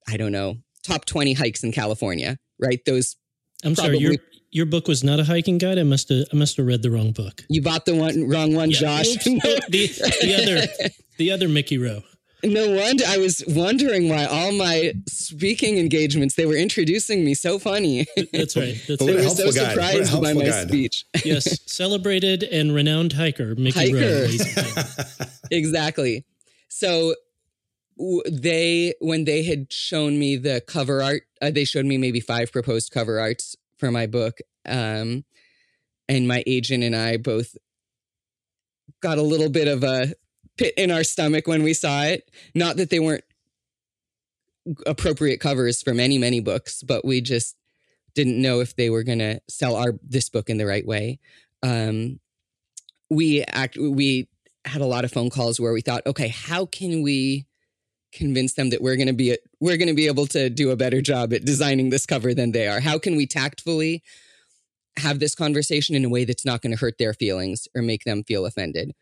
[0.07, 2.83] I don't know, top 20 hikes in California, right?
[2.85, 3.15] Those
[3.63, 5.79] I'm sorry, your Probably- your book was not a hiking guide.
[5.79, 7.43] I must have I must have read the wrong book.
[7.49, 9.07] you bought the one wrong one, Yeah, Josh.
[9.23, 9.87] the,
[10.21, 12.03] the other the other Mickey Rowe.
[12.43, 17.57] No wonder I was wondering why all my speaking engagements they were introducing me so
[17.57, 18.05] funny.
[18.33, 18.75] That's right.
[18.87, 19.71] That's But they were so guide.
[19.71, 20.67] Surprised by helpful my guide.
[20.67, 21.05] speech.
[21.25, 23.95] yes, celebrated and renowned hiker Mickey Hiker.
[23.95, 24.21] Rowe.
[24.25, 24.85] ladies and gentlemen.
[25.51, 26.25] exactly.
[26.67, 27.15] So
[27.97, 32.19] w- they when they had shown me the cover art, uh, they showed me maybe
[32.19, 34.39] five proposed cover arts for my book.
[34.65, 35.23] Um,
[36.09, 37.55] and my agent and I both
[39.01, 40.13] got a little bit of a
[40.57, 42.29] pit in our stomach when we saw it.
[42.53, 43.23] Not that they weren't
[44.85, 47.55] appropriate covers for many many books, but we just
[48.15, 51.19] didn't know if they were going to sell our this book in the right way.
[51.61, 52.19] Um,
[53.09, 54.27] we act we
[54.65, 57.45] had a lot of phone calls where we thought, okay, how can we
[58.13, 60.75] convince them that we're going to be we're going to be able to do a
[60.75, 62.79] better job at designing this cover than they are?
[62.79, 64.03] How can we tactfully
[64.97, 68.03] have this conversation in a way that's not going to hurt their feelings or make
[68.03, 68.93] them feel offended?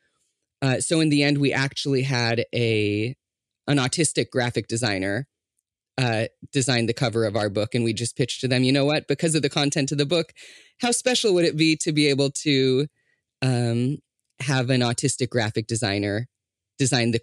[0.62, 3.15] Uh, so in the end, we actually had a
[3.67, 5.28] an autistic graphic designer
[5.97, 8.86] uh, designed the cover of our book, and we just pitched to them, you know
[8.86, 9.08] what?
[9.08, 10.34] Because of the content of the book,
[10.80, 12.88] how special would it be to be able to
[13.41, 13.97] um,
[14.39, 16.28] have an autistic graphic designer
[16.78, 17.21] design the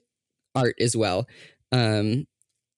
[0.54, 1.26] art as well?
[1.72, 2.26] Um,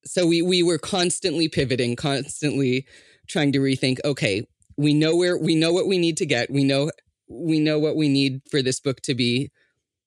[0.04, 2.86] so we we were constantly pivoting, constantly
[3.28, 3.98] trying to rethink.
[4.04, 4.46] Okay,
[4.76, 6.50] we know where we know what we need to get.
[6.50, 6.90] We know
[7.28, 9.50] we know what we need for this book to be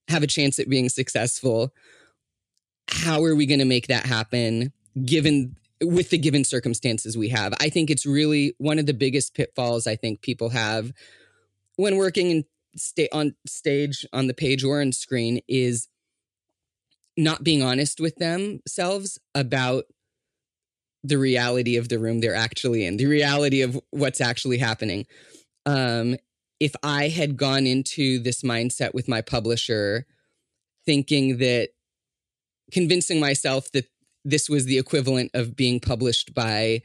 [0.07, 1.73] have a chance at being successful.
[2.89, 4.73] How are we going to make that happen?
[5.05, 7.53] Given with the given circumstances we have.
[7.59, 10.93] I think it's really one of the biggest pitfalls I think people have
[11.75, 15.87] when working in sta- on stage, on the page, or on screen is
[17.17, 19.85] not being honest with themselves about
[21.03, 25.05] the reality of the room they're actually in, the reality of what's actually happening.
[25.65, 26.15] Um,
[26.63, 30.05] if I had gone into this mindset with my publisher,
[30.85, 31.71] thinking that
[32.71, 33.89] convincing myself that
[34.23, 36.81] this was the equivalent of being published by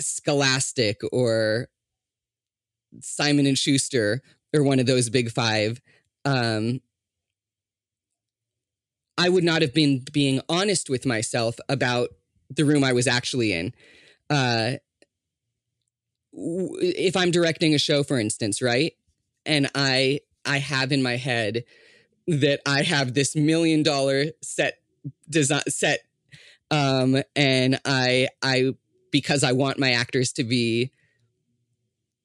[0.00, 1.68] Scholastic or
[3.00, 4.22] Simon and Schuster
[4.56, 5.82] or one of those big five,
[6.24, 6.80] um,
[9.18, 12.08] I would not have been being honest with myself about
[12.48, 13.74] the room I was actually in.
[14.30, 14.76] Uh,
[16.80, 18.92] if I'm directing a show, for instance, right,
[19.44, 21.64] and I I have in my head
[22.26, 24.78] that I have this million dollar set
[25.28, 26.00] design set,
[26.70, 28.74] um, and I I
[29.10, 30.92] because I want my actors to be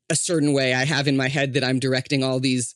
[0.10, 0.74] a certain way.
[0.74, 2.76] I have in my head that I'm directing all these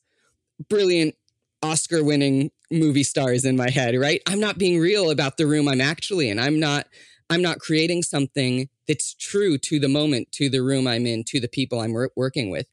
[0.70, 1.16] brilliant
[1.62, 4.22] Oscar winning movie stars in my head, right?
[4.26, 6.40] I'm not being real about the room I'm actually in.
[6.40, 6.88] I'm not
[7.30, 11.40] I'm not creating something that's true to the moment, to the room I'm in, to
[11.40, 12.68] the people I'm working with.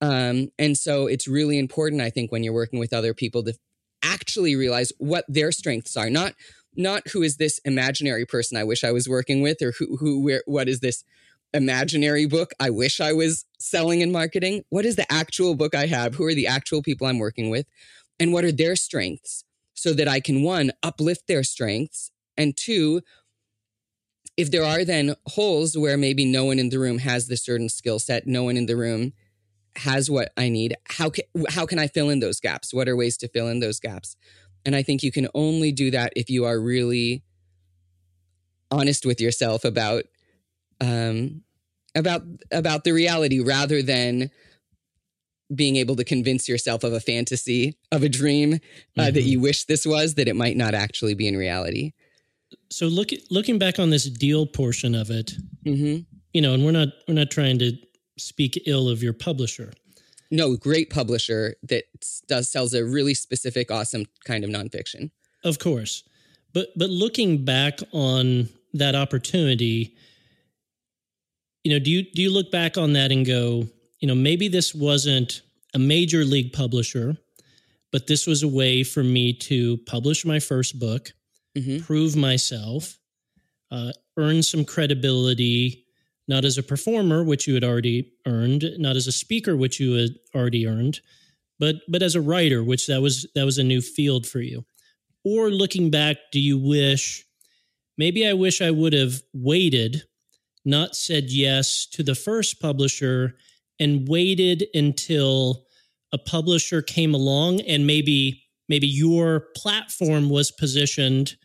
[0.00, 3.54] Um, and so it's really important, I think, when you're working with other people to
[4.02, 6.34] actually realize what their strengths are, not
[6.76, 10.22] not who is this imaginary person I wish I was working with, or who who
[10.22, 11.02] where what is this
[11.52, 14.64] imaginary book I wish I was selling and marketing.
[14.68, 16.14] What is the actual book I have?
[16.14, 17.66] Who are the actual people I'm working with,
[18.20, 23.00] and what are their strengths, so that I can one uplift their strengths, and two
[24.38, 27.68] if there are then holes where maybe no one in the room has this certain
[27.68, 29.12] skill set, no one in the room
[29.76, 32.72] has what I need, how can, how can I fill in those gaps?
[32.72, 34.16] What are ways to fill in those gaps?
[34.64, 37.24] And I think you can only do that if you are really
[38.70, 40.04] honest with yourself about
[40.80, 41.42] um,
[41.96, 42.22] about
[42.52, 44.30] about the reality rather than
[45.52, 49.14] being able to convince yourself of a fantasy of a dream uh, mm-hmm.
[49.14, 51.92] that you wish this was that it might not actually be in reality
[52.70, 55.32] so look looking back on this deal portion of it,
[55.64, 56.02] mm-hmm.
[56.32, 57.72] you know, and we're not we're not trying to
[58.18, 59.72] speak ill of your publisher.
[60.30, 61.84] No, great publisher that
[62.26, 65.10] does sells a really specific, awesome kind of nonfiction.
[65.44, 66.04] Of course,
[66.52, 69.96] but but looking back on that opportunity,
[71.64, 73.66] you know, do you do you look back on that and go,
[74.00, 75.42] you know, maybe this wasn't
[75.74, 77.16] a major league publisher,
[77.92, 81.12] but this was a way for me to publish my first book
[81.58, 81.84] mm-hmm.
[81.84, 82.98] prove myself,
[83.70, 85.84] uh, earn some credibility,
[86.26, 89.92] not as a performer, which you had already earned, not as a speaker, which you
[89.92, 91.00] had already earned,
[91.58, 94.64] but but as a writer, which that was that was a new field for you.
[95.24, 97.24] Or looking back, do you wish
[97.96, 100.04] maybe I wish I would have waited,
[100.64, 103.34] not said yes to the first publisher,
[103.80, 105.64] and waited until
[106.12, 111.36] a publisher came along and maybe maybe your platform was positioned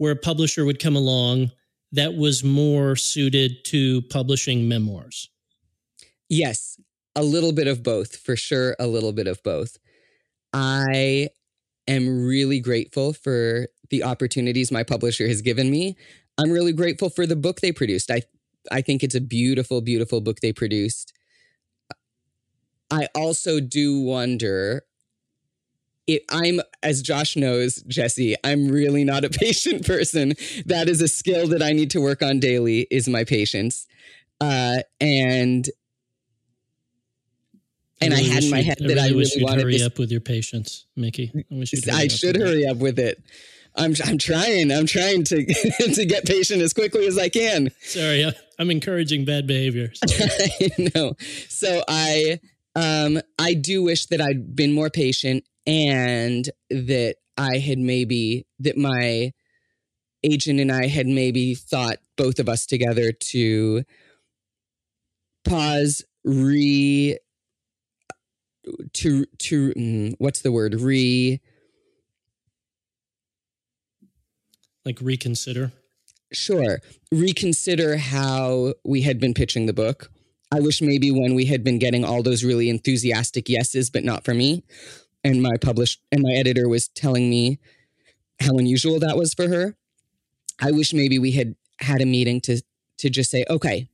[0.00, 1.50] where a publisher would come along
[1.92, 5.28] that was more suited to publishing memoirs?
[6.30, 6.80] Yes,
[7.14, 9.76] a little bit of both, for sure, a little bit of both.
[10.54, 11.28] I
[11.86, 15.98] am really grateful for the opportunities my publisher has given me.
[16.38, 18.10] I'm really grateful for the book they produced.
[18.10, 18.22] I
[18.72, 21.12] I think it's a beautiful beautiful book they produced.
[22.90, 24.82] I also do wonder
[26.14, 30.34] it, I'm, as Josh knows, Jesse, I'm really not a patient person.
[30.66, 32.86] That is a skill that I need to work on daily.
[32.90, 33.86] Is my patience,
[34.40, 35.68] uh, and
[38.00, 39.86] and I, really I had in my head that I really, really wanted hurry this.
[39.86, 41.30] up with your patience, Mickey.
[41.34, 43.22] I, wish you I should hurry up with it.
[43.76, 44.72] I'm I'm trying.
[44.72, 45.44] I'm trying to
[45.94, 47.70] to get patient as quickly as I can.
[47.80, 49.92] Sorry, I'm encouraging bad behavior.
[50.08, 51.14] I know.
[51.48, 52.40] So I
[52.74, 58.76] um I do wish that I'd been more patient and that I had maybe that
[58.76, 59.32] my
[60.22, 63.84] agent and I had maybe thought both of us together to
[65.44, 67.18] pause, re
[68.92, 71.40] to to mm, what's the word re
[74.84, 75.72] like reconsider
[76.32, 76.80] Sure.
[77.10, 80.10] Reconsider how we had been pitching the book.
[80.52, 84.24] I wish maybe when we had been getting all those really enthusiastic yeses, but not
[84.24, 84.64] for me,
[85.24, 87.58] and my published and my editor was telling me
[88.40, 89.76] how unusual that was for her.
[90.60, 92.62] I wish maybe we had had a meeting to
[92.98, 93.88] to just say, okay,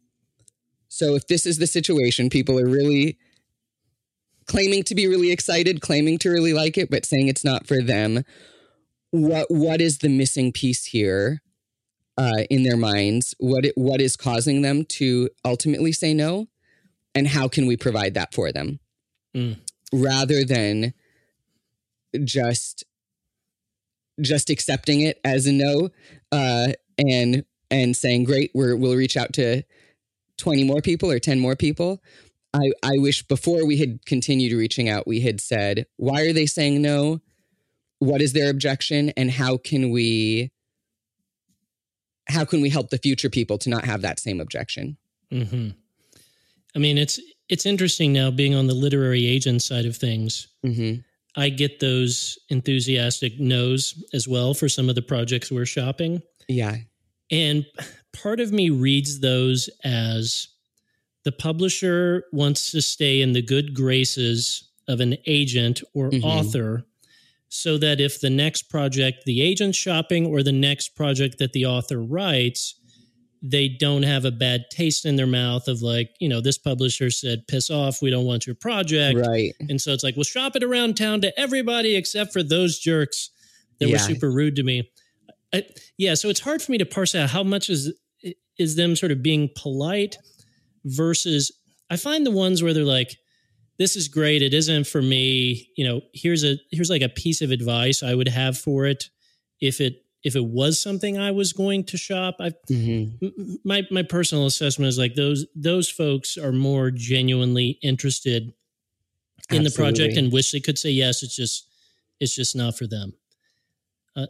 [0.89, 3.19] so if this is the situation, people are really
[4.47, 7.83] claiming to be really excited, claiming to really like it, but saying it's not for
[7.83, 8.25] them.
[9.11, 11.43] What what is the missing piece here
[12.19, 13.35] uh, in their minds?
[13.39, 16.49] What it, what is causing them to ultimately say no,
[17.15, 18.81] and how can we provide that for them,
[19.35, 19.59] Mm.
[19.93, 20.95] rather than
[22.25, 22.85] just
[24.21, 25.91] just accepting it as a no
[26.33, 29.63] uh, and and saying great we're, we'll reach out to
[30.39, 32.03] 20 more people or 10 more people
[32.55, 36.47] I, I wish before we had continued reaching out we had said why are they
[36.47, 37.21] saying no
[37.99, 40.53] what is their objection and how can we
[42.29, 44.97] how can we help the future people to not have that same objection
[45.33, 45.71] mm-hmm.
[46.77, 50.49] I mean, it's it's interesting now being on the literary agent side of things.
[50.65, 51.01] mm-hmm.
[51.37, 56.23] I get those enthusiastic no's as well for some of the projects we're shopping.
[56.49, 56.77] yeah
[57.31, 57.67] And
[58.13, 60.49] part of me reads those as
[61.25, 66.23] the publisher wants to stay in the good graces of an agent or Mhm.
[66.23, 66.87] author
[67.49, 71.67] so that if the next project the agent's shopping or the next project that the
[71.67, 72.75] author writes,
[73.43, 77.11] they don't have a bad taste in their mouth of like, you know, this publisher
[77.11, 79.19] said, piss off, we don't want your project.
[79.27, 82.79] right And so it's like, we'll shop it around town to everybody except for those
[82.79, 83.31] jerks
[83.79, 84.91] that were super rude to me.
[85.53, 85.65] I,
[85.97, 87.93] yeah, so it's hard for me to parse out how much is
[88.59, 90.17] is them sort of being polite
[90.85, 91.53] versus
[91.91, 93.17] I find the ones where they're like,
[93.79, 94.43] "This is great.
[94.43, 98.15] It isn't for me." You know, here's a here's like a piece of advice I
[98.15, 99.11] would have for it
[99.61, 102.37] if it if it was something I was going to shop.
[102.41, 103.55] I mm-hmm.
[103.65, 108.53] my my personal assessment is like those those folks are more genuinely interested
[109.51, 111.23] in the project and wish they could say yes.
[111.23, 111.69] It's just
[112.19, 113.13] it's just not for them.
[114.17, 114.27] Uh,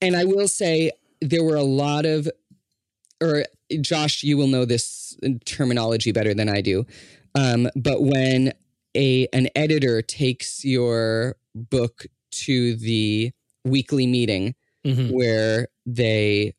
[0.00, 0.90] and I will say
[1.20, 2.28] there were a lot of,
[3.20, 3.44] or
[3.80, 6.86] Josh, you will know this terminology better than I do.
[7.34, 8.54] Um, but when
[8.94, 13.32] a an editor takes your book to the
[13.66, 15.10] weekly meeting mhm.
[15.12, 16.54] where they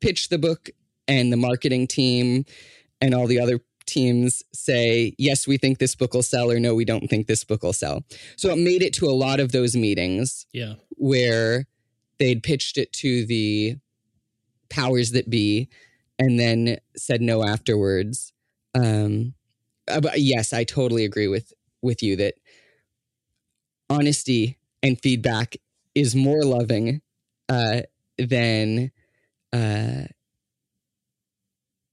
[0.00, 0.70] pitch the book
[1.06, 2.44] and the marketing team
[3.00, 6.74] and all the other teams say, yes, we think this book will sell, or no,
[6.74, 8.04] we don't think this book will sell.
[8.36, 10.74] So it made it to a lot of those meetings Yeah.
[10.90, 11.66] where
[12.18, 13.76] they'd pitched it to the
[14.68, 15.68] powers that be
[16.18, 18.32] and then said no afterwards.
[18.74, 19.34] Um,
[19.86, 22.34] but yes, I totally agree with with you that
[23.88, 25.56] honesty and feedback
[26.00, 27.00] is more loving
[27.48, 27.82] uh,
[28.18, 28.90] than
[29.52, 30.02] uh,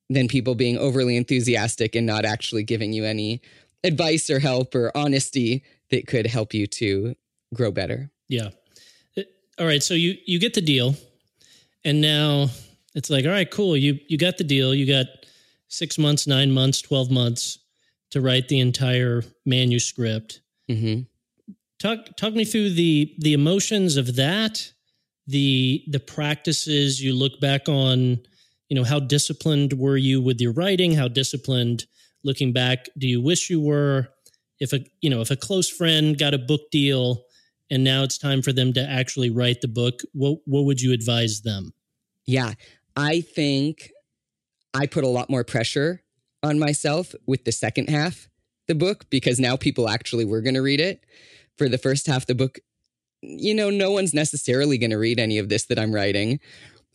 [0.10, 3.42] than people being overly enthusiastic and not actually giving you any
[3.84, 7.16] advice or help or honesty that could help you to
[7.54, 8.12] grow better.
[8.28, 8.50] Yeah.
[9.18, 9.22] Uh,
[9.60, 9.82] All right.
[9.82, 10.96] So you you get the deal,
[11.84, 12.48] and now
[12.96, 13.76] it's like, all right, cool.
[13.78, 14.74] You you got the deal.
[14.74, 15.08] You got
[15.68, 17.60] six months, nine months, twelve months
[18.12, 20.42] to write the entire manuscript.
[20.70, 21.02] hmm
[21.80, 24.72] Talk talk me through the the emotions of that,
[25.28, 28.20] the the practices you look back on.
[28.70, 30.94] You know, how disciplined were you with your writing?
[30.94, 31.86] How disciplined
[32.24, 34.08] looking back do you wish you were?
[34.60, 37.24] If a you know if a close friend got a book deal
[37.70, 40.94] and now it's time for them to actually write the book, what what would you
[40.94, 41.74] advise them?
[42.26, 42.54] Yeah,
[42.96, 43.92] I think
[44.74, 46.04] I put a lot more pressure
[46.42, 48.30] on myself with the second half
[48.68, 51.02] the book because now people actually were going to read it.
[51.58, 52.60] For the first half the book,
[53.22, 56.40] you know, no one's necessarily going to read any of this that I'm writing.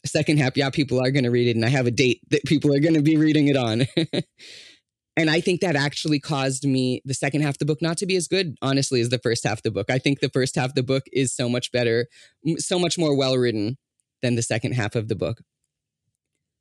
[0.05, 2.45] Second half, yeah, people are going to read it, and I have a date that
[2.45, 3.87] people are going to be reading it on.
[5.17, 8.07] and I think that actually caused me the second half of the book not to
[8.07, 9.91] be as good, honestly, as the first half of the book.
[9.91, 12.07] I think the first half of the book is so much better,
[12.57, 13.77] so much more well written
[14.23, 15.43] than the second half of the book.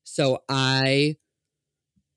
[0.03, 1.15] So I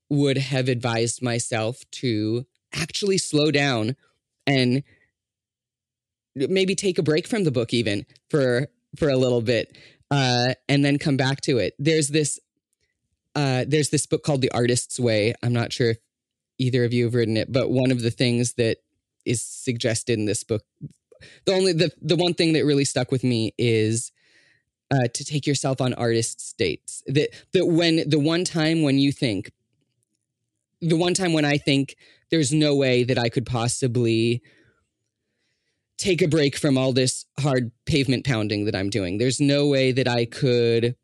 [0.09, 3.95] would have advised myself to actually slow down
[4.45, 4.83] and
[6.35, 8.67] maybe take a break from the book even for
[8.97, 9.75] for a little bit
[10.11, 11.73] uh, and then come back to it.
[11.79, 12.39] There's this
[13.35, 15.33] uh, there's this book called The Artist's Way.
[15.41, 15.97] I'm not sure if
[16.59, 18.77] either of you have written it, but one of the things that
[19.25, 20.63] is suggested in this book,
[21.45, 24.11] the only the the one thing that really stuck with me is
[24.91, 27.03] uh, to take yourself on artist dates.
[27.07, 29.51] That that when the one time when you think,
[30.81, 31.95] the one time when I think
[32.29, 34.43] there's no way that I could possibly
[36.03, 39.17] take a break from all this hard pavement pounding that I'm doing.
[39.17, 40.95] There's no way that I could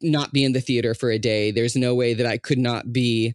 [0.00, 1.50] not be in the theater for a day.
[1.50, 3.34] There's no way that I could not be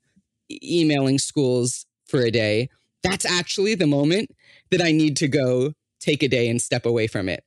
[0.50, 2.70] emailing schools for a day.
[3.04, 4.32] That's actually the moment
[4.72, 7.44] that I need to go take a day and step away from it.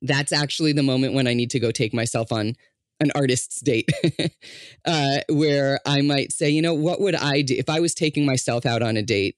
[0.00, 2.54] That's actually the moment when I need to go take myself on
[2.98, 3.90] an artist's date
[4.86, 8.24] uh, where I might say, you know, what would I do if I was taking
[8.24, 9.36] myself out on a date?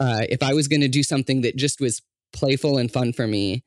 [0.00, 2.00] Uh, if I was going to do something that just was
[2.32, 3.62] playful and fun for me,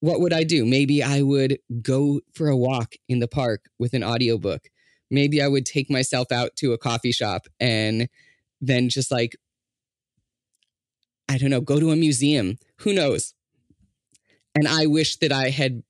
[0.00, 0.66] what would I do?
[0.66, 4.68] Maybe I would go for a walk in the park with an audiobook.
[5.10, 8.08] Maybe I would take myself out to a coffee shop and
[8.60, 9.36] then just like,
[11.28, 12.58] I don't know, go to a museum.
[12.80, 13.32] Who knows?
[14.54, 15.82] And I wish that I had,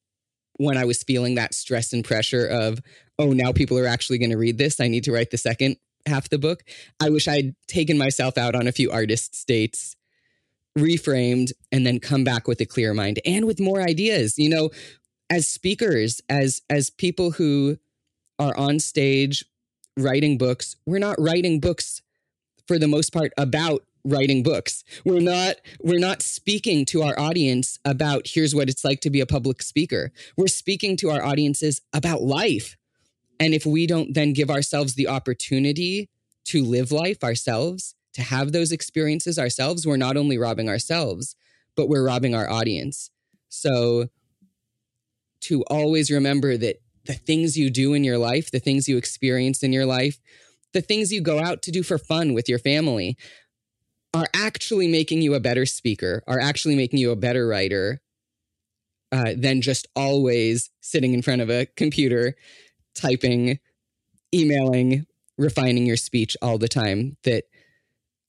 [0.58, 2.80] when I was feeling that stress and pressure of,
[3.18, 4.78] oh, now people are actually going to read this.
[4.78, 5.76] I need to write the second
[6.06, 6.64] half the book.
[7.00, 9.96] I wish I'd taken myself out on a few artist dates
[10.78, 14.38] reframed and then come back with a clear mind and with more ideas.
[14.38, 14.70] You know
[15.30, 17.78] as speakers as as people who
[18.38, 19.44] are on stage
[19.96, 22.02] writing books we're not writing books
[22.66, 24.84] for the most part about writing books.
[25.04, 29.20] We're not we're not speaking to our audience about here's what it's like to be
[29.20, 30.12] a public speaker.
[30.36, 32.76] We're speaking to our audiences about life
[33.44, 36.08] and if we don't then give ourselves the opportunity
[36.46, 41.36] to live life ourselves to have those experiences ourselves, we're not only robbing ourselves,
[41.76, 43.10] but we're robbing our audience.
[43.50, 44.06] So
[45.42, 49.62] to always remember that the things you do in your life, the things you experience
[49.62, 50.22] in your life,
[50.72, 53.14] the things you go out to do for fun with your family
[54.14, 58.00] are actually making you a better speaker, are actually making you a better writer
[59.12, 62.36] uh, than just always sitting in front of a computer,
[62.94, 63.58] typing,
[64.34, 65.06] emailing,
[65.38, 67.16] refining your speech all the time.
[67.24, 67.44] That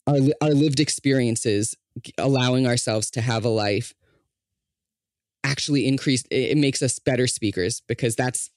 [0.08, 1.76] our our lived experiences
[2.18, 3.94] allowing ourselves to have a life
[5.44, 8.50] actually increase it makes us better speakers because that's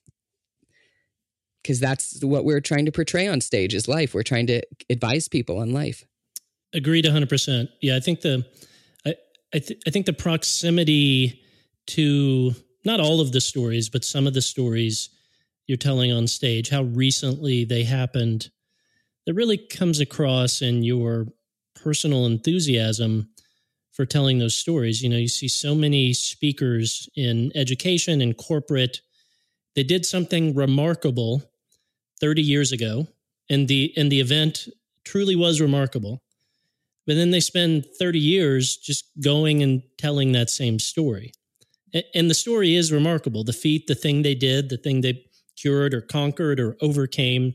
[1.63, 5.29] because that's what we're trying to portray on stage is life we're trying to advise
[5.29, 6.05] people on life
[6.73, 8.45] agreed 100% yeah i think the
[9.07, 9.15] i
[9.55, 11.43] I, th- I think the proximity
[11.89, 12.55] to
[12.85, 15.11] not all of the stories but some of the stories
[15.69, 18.51] you're telling on stage how recently they happened
[19.27, 21.27] that really comes across in your
[21.77, 23.29] personal enthusiasm
[23.93, 25.03] for telling those stories.
[25.03, 29.03] You know, you see so many speakers in education and corporate.
[29.75, 31.43] They did something remarkable
[32.21, 33.07] 30 years ago,
[33.51, 34.69] and the and the event
[35.05, 36.23] truly was remarkable.
[37.07, 41.33] But then they spend 30 years just going and telling that same story.
[42.15, 43.45] And the story is remarkable.
[43.45, 45.25] The feat, the thing they did, the thing they
[45.61, 47.55] cured or conquered or overcame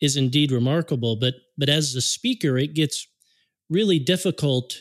[0.00, 1.16] is indeed remarkable.
[1.16, 3.06] But but as a speaker, it gets
[3.68, 4.74] really difficult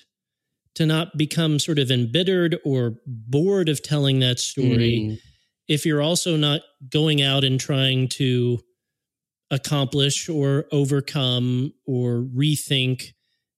[0.78, 5.20] to not become sort of embittered or bored of telling that story mm.
[5.68, 8.60] if you're also not going out and trying to
[9.50, 13.14] accomplish or overcome or rethink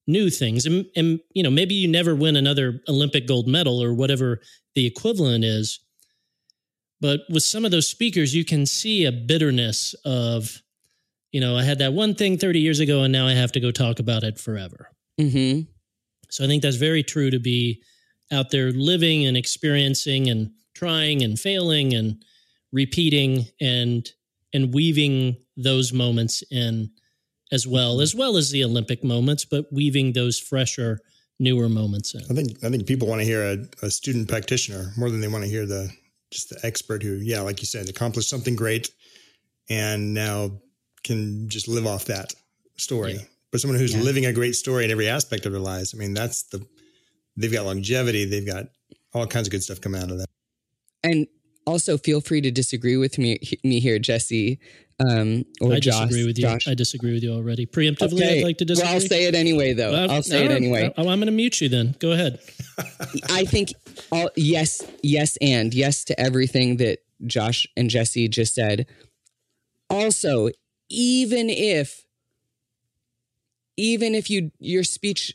[0.06, 3.92] new things and, and you know maybe you never win another olympic gold medal or
[3.92, 4.40] whatever
[4.74, 5.78] the equivalent is
[7.00, 10.62] but with some of those speakers you can see a bitterness of
[11.32, 13.60] you know i had that one thing 30 years ago and now i have to
[13.60, 14.90] go talk about it forever
[15.20, 15.62] Mm-hmm.
[16.30, 17.82] So I think that's very true to be
[18.32, 22.22] out there living and experiencing and trying and failing and
[22.72, 24.08] repeating and
[24.52, 26.90] and weaving those moments in
[27.52, 28.02] as well mm-hmm.
[28.02, 31.00] as well as the Olympic moments, but weaving those fresher,
[31.38, 32.22] newer moments in.
[32.30, 35.28] I think I think people want to hear a, a student practitioner more than they
[35.28, 35.90] want to hear the
[36.30, 38.90] just the expert who, yeah, like you said, accomplished something great
[39.68, 40.50] and now
[41.02, 42.34] can just live off that
[42.76, 43.14] story.
[43.14, 44.02] Yeah but someone who's yeah.
[44.02, 45.94] living a great story in every aspect of their lives.
[45.94, 46.64] I mean, that's the
[47.36, 48.66] they've got longevity, they've got
[49.12, 50.26] all kinds of good stuff come out of that.
[51.02, 51.26] And
[51.66, 54.58] also, feel free to disagree with me me here, Jesse.
[55.00, 56.44] Um, or I Josh, disagree with you.
[56.44, 56.68] Josh.
[56.68, 57.64] I disagree with you already.
[57.66, 58.40] Preemptively, okay.
[58.40, 58.86] I'd like to disagree.
[58.86, 59.92] Well, I'll say it anyway, though.
[59.92, 60.92] Well, I'll say it anyway.
[60.96, 61.96] I'm going to mute you then.
[61.98, 62.38] Go ahead.
[63.30, 63.70] I think
[64.12, 68.86] all yes, yes, and yes to everything that Josh and Jesse just said.
[69.88, 70.50] Also,
[70.90, 72.04] even if
[73.76, 75.34] even if you your speech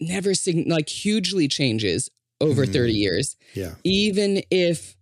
[0.00, 0.32] never
[0.66, 4.96] like hugely changes over mm 30 years yeah even if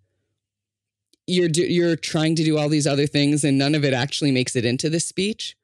[1.28, 4.32] you're do, you're trying to do all these other things and none of it actually
[4.32, 5.56] makes it into the speech.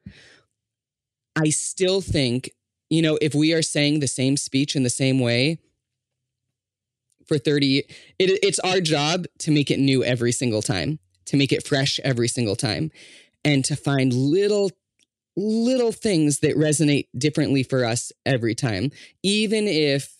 [1.35, 2.51] I still think
[2.89, 5.59] you know if we are saying the same speech in the same way
[7.27, 7.85] for 30 it,
[8.19, 12.27] it's our job to make it new every single time to make it fresh every
[12.27, 12.91] single time
[13.43, 14.69] and to find little
[15.37, 18.91] little things that resonate differently for us every time,
[19.23, 20.15] even if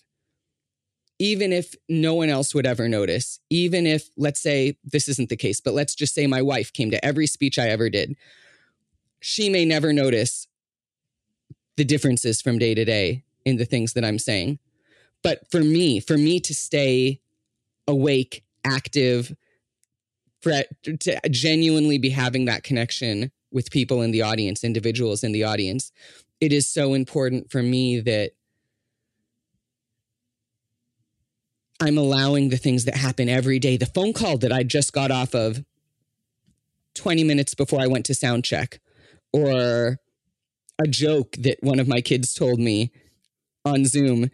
[1.20, 5.38] even if no one else would ever notice, even if, let's say, this isn't the
[5.38, 8.16] case, but let's just say my wife came to every speech I ever did,
[9.22, 10.47] she may never notice
[11.78, 14.59] the differences from day to day in the things that I'm saying.
[15.24, 17.22] But for me, for me to stay
[17.88, 19.36] awake, active,
[20.41, 25.91] to genuinely be having that connection with people in the audience, individuals in the audience,
[26.41, 28.32] it is so important for me that
[31.80, 33.78] I'm allowing the things that happen every day.
[33.78, 35.64] The phone call that I just got off of
[36.96, 38.80] 20 minutes before I went to sound check,
[39.34, 40.00] or
[40.82, 42.92] a joke that one of my kids told me
[43.66, 44.30] on Zoom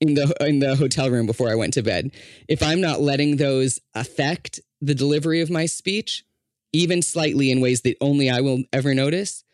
[0.00, 2.12] in the in the hotel room before I went to bed.
[2.48, 6.24] If I'm not letting those affect the delivery of my speech,
[6.72, 9.44] even slightly in ways that only I will ever notice,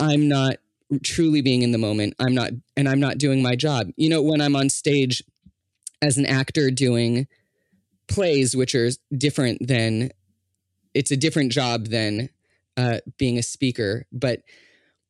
[0.00, 0.56] I'm not
[1.02, 2.14] truly being in the moment.
[2.18, 3.90] I'm not and I'm not doing my job.
[3.96, 5.22] You know, when I'm on stage
[6.02, 7.26] as an actor doing
[8.06, 10.10] plays which are different than
[10.92, 12.28] it's a different job than
[12.76, 14.42] uh, being a speaker, but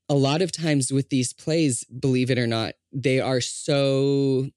[0.08, 4.48] a lot of times with these plays, believe it or not, they are so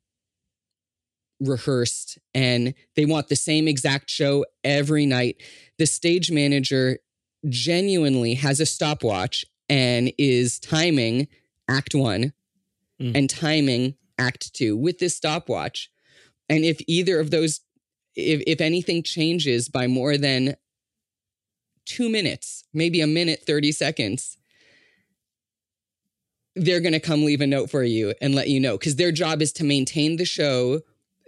[1.39, 5.38] rehearsed and they want the same exact show every night.
[5.78, 6.99] The stage manager
[7.47, 11.28] genuinely has a stopwatch and is timing
[11.69, 12.34] act one
[12.99, 13.15] mm.
[13.15, 15.91] and timing act two with this stopwatch.
[16.50, 17.62] And if either of those,
[18.16, 20.56] if, if anything changes by more than
[21.86, 24.38] two minutes, maybe a minute, 30 seconds,
[26.56, 29.12] they're going to come leave a note for you and let you know because their
[29.12, 30.82] job is to maintain the show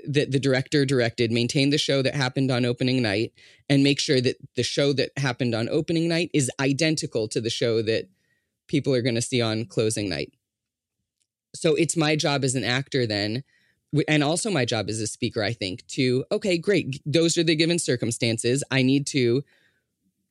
[0.08, 3.34] that the director directed, maintain the show that happened on opening night,
[3.70, 7.50] and make sure that the show that happened on opening night is identical to the
[7.50, 8.08] show that
[8.68, 10.34] people are going to see on closing night.
[11.54, 13.44] So it's my job as an actor then,
[14.08, 17.02] and also my job as a speaker, I think, to, okay, great.
[17.06, 18.64] Those are the given circumstances.
[18.70, 19.44] I need to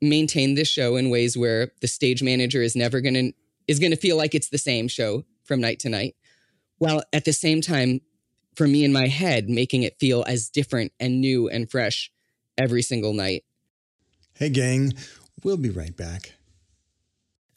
[0.00, 3.32] maintain this show in ways where the stage manager is never going to
[3.66, 6.16] is going to feel like it's the same show from night to night.
[6.78, 8.00] While at the same time,
[8.56, 12.11] for me in my head, making it feel as different and new and fresh
[12.56, 13.44] every single night.
[14.34, 14.94] Hey, gang,
[15.44, 16.32] we'll be right back.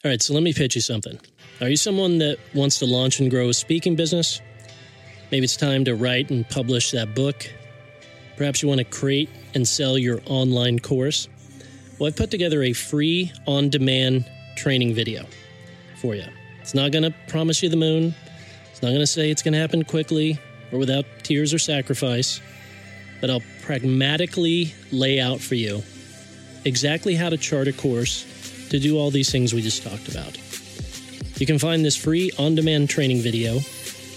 [0.04, 1.18] All right, so let me pitch you something.
[1.60, 4.40] Are you someone that wants to launch and grow a speaking business?
[5.32, 7.50] Maybe it's time to write and publish that book.
[8.36, 11.26] Perhaps you want to create and sell your online course.
[11.98, 15.24] Well, I've put together a free on demand training video
[15.96, 16.26] for you.
[16.60, 18.14] It's not going to promise you the moon.
[18.70, 20.38] It's not going to say it's going to happen quickly
[20.70, 22.42] or without tears or sacrifice,
[23.22, 25.82] but I'll pragmatically lay out for you
[26.66, 28.26] exactly how to chart a course
[28.68, 30.36] to do all these things we just talked about.
[31.40, 33.60] You can find this free on demand training video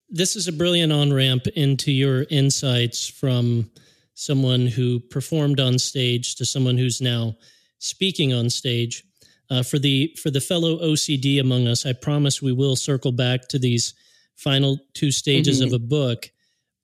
[0.09, 3.69] This is a brilliant on ramp into your insights from
[4.15, 7.35] someone who performed on stage to someone who's now
[7.79, 9.03] speaking on stage.
[9.51, 13.49] Uh, for the for the fellow OCD among us, I promise we will circle back
[13.49, 13.93] to these
[14.37, 15.75] final two stages mm-hmm.
[15.75, 16.31] of a book.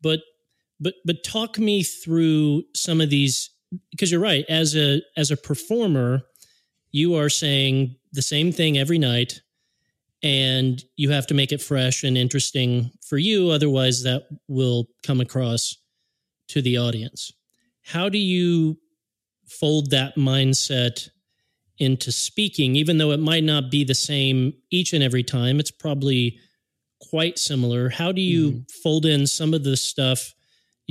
[0.03, 0.21] But
[0.79, 3.51] but but talk me through some of these
[3.91, 4.45] because you're right.
[4.49, 6.23] As a as a performer,
[6.91, 9.41] you are saying the same thing every night,
[10.23, 13.51] and you have to make it fresh and interesting for you.
[13.51, 15.77] Otherwise, that will come across
[16.49, 17.33] to the audience.
[17.83, 18.79] How do you
[19.47, 21.09] fold that mindset
[21.79, 25.59] into speaking, even though it might not be the same each and every time?
[25.61, 26.39] It's probably
[27.01, 27.89] quite similar.
[27.89, 28.61] How do you mm-hmm.
[28.83, 30.35] fold in some of the stuff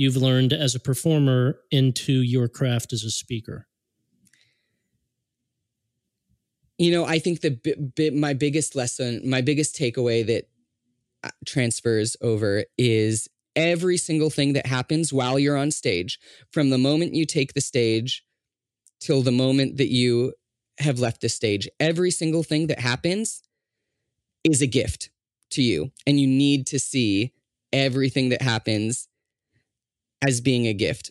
[0.00, 3.66] you've learned as a performer into your craft as a speaker?
[6.78, 10.48] You know, I think the b- b- my biggest lesson, my biggest takeaway that
[11.22, 16.18] uh, transfers over is every single thing that happens while you're on stage,
[16.50, 18.24] from the moment you take the stage
[19.00, 20.32] till the moment that you
[20.78, 23.42] have left the stage, every single thing that happens
[24.44, 25.10] is a gift
[25.50, 25.90] to you.
[26.06, 27.34] And you need to see
[27.70, 29.09] everything that happens
[30.22, 31.10] as being a gift.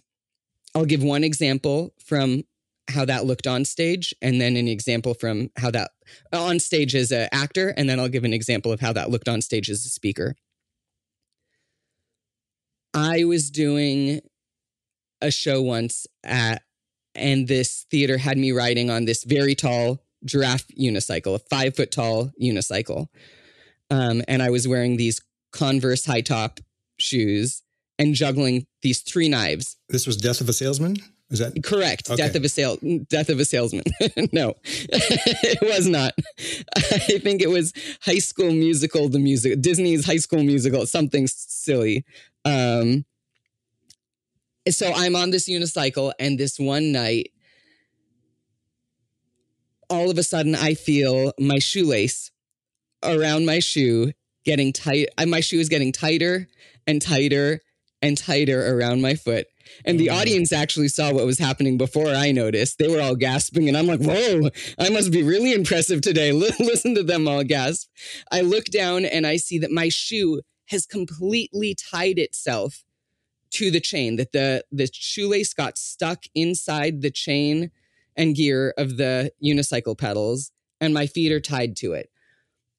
[0.75, 2.43] I'll give one example from
[2.89, 5.91] how that looked on stage and then an example from how that
[6.33, 9.27] on stage as an actor and then I'll give an example of how that looked
[9.27, 10.35] on stage as a speaker.
[12.93, 14.21] I was doing
[15.21, 16.63] a show once at,
[17.13, 21.91] and this theater had me riding on this very tall giraffe unicycle, a five foot
[21.91, 23.07] tall unicycle.
[23.91, 26.59] Um, and I was wearing these Converse high top
[26.99, 27.63] shoes
[27.99, 29.75] and juggling these three knives.
[29.89, 30.95] This was Death of a Salesman?
[31.29, 32.09] Is that correct?
[32.09, 32.15] Okay.
[32.17, 32.77] Death of a sale,
[33.07, 33.83] death of a salesman.
[34.31, 36.13] no, it was not.
[36.75, 37.71] I think it was
[38.01, 42.03] High School Musical, the music, Disney's High School Musical, something silly.
[42.45, 43.05] Um,
[44.67, 47.31] so I'm on this unicycle, and this one night,
[49.87, 52.31] all of a sudden, I feel my shoelace
[53.03, 54.13] around my shoe
[54.45, 55.09] getting tight.
[55.27, 56.47] My shoe is getting tighter
[56.87, 57.61] and tighter
[58.01, 59.47] and tighter around my foot.
[59.85, 62.79] And the audience actually saw what was happening before I noticed.
[62.79, 66.31] They were all gasping, and I'm like, whoa, I must be really impressive today.
[66.59, 67.89] Listen to them all gasp.
[68.31, 72.83] I look down and I see that my shoe has completely tied itself
[73.51, 77.71] to the chain, that the, the shoelace got stuck inside the chain
[78.15, 82.09] and gear of the unicycle pedals, and my feet are tied to it.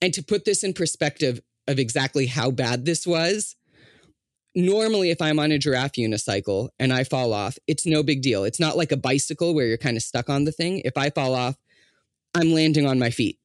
[0.00, 3.56] And to put this in perspective of exactly how bad this was,
[4.54, 8.44] normally if I'm on a giraffe unicycle and I fall off, it's no big deal.
[8.44, 10.80] It's not like a bicycle where you're kind of stuck on the thing.
[10.84, 11.56] If I fall off,
[12.34, 13.38] I'm landing on my feet.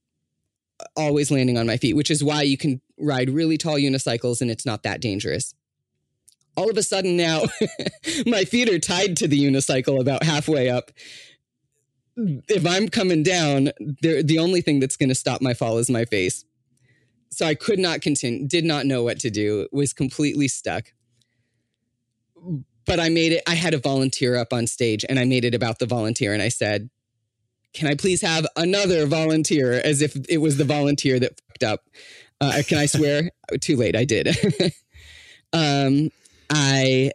[0.95, 4.51] Always landing on my feet, which is why you can ride really tall unicycles and
[4.51, 5.53] it's not that dangerous.
[6.57, 7.43] All of a sudden now,
[8.25, 10.91] my feet are tied to the unicycle about halfway up.
[12.17, 16.05] If I'm coming down, the only thing that's going to stop my fall is my
[16.05, 16.45] face
[17.35, 20.93] so I could not continue, did not know what to do, was completely stuck.
[22.85, 25.55] But I made it, I had a volunteer up on stage and I made it
[25.55, 26.33] about the volunteer.
[26.33, 26.89] And I said,
[27.73, 31.81] Can I please have another volunteer as if it was the volunteer that fucked up?
[32.39, 33.31] Uh, can I swear?
[33.61, 34.27] Too late, I did.
[35.53, 36.11] um,
[36.49, 37.11] I,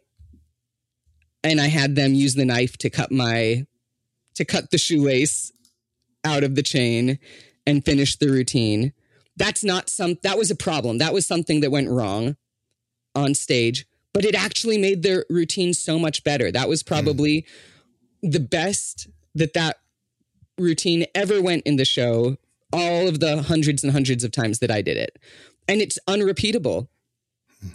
[1.45, 3.67] and I had them use the knife to cut my,
[4.35, 5.53] to cut the shoelace
[6.25, 7.19] out of the chain
[7.67, 8.93] and finish the routine
[9.41, 12.37] that's not some that was a problem that was something that went wrong
[13.15, 16.51] on stage but it actually made their routine so much better.
[16.51, 17.47] That was probably
[18.25, 18.33] mm.
[18.33, 19.79] the best that that
[20.59, 22.37] routine ever went in the show
[22.73, 25.19] all of the hundreds and hundreds of times that i did it.
[25.67, 26.89] And it's unrepeatable.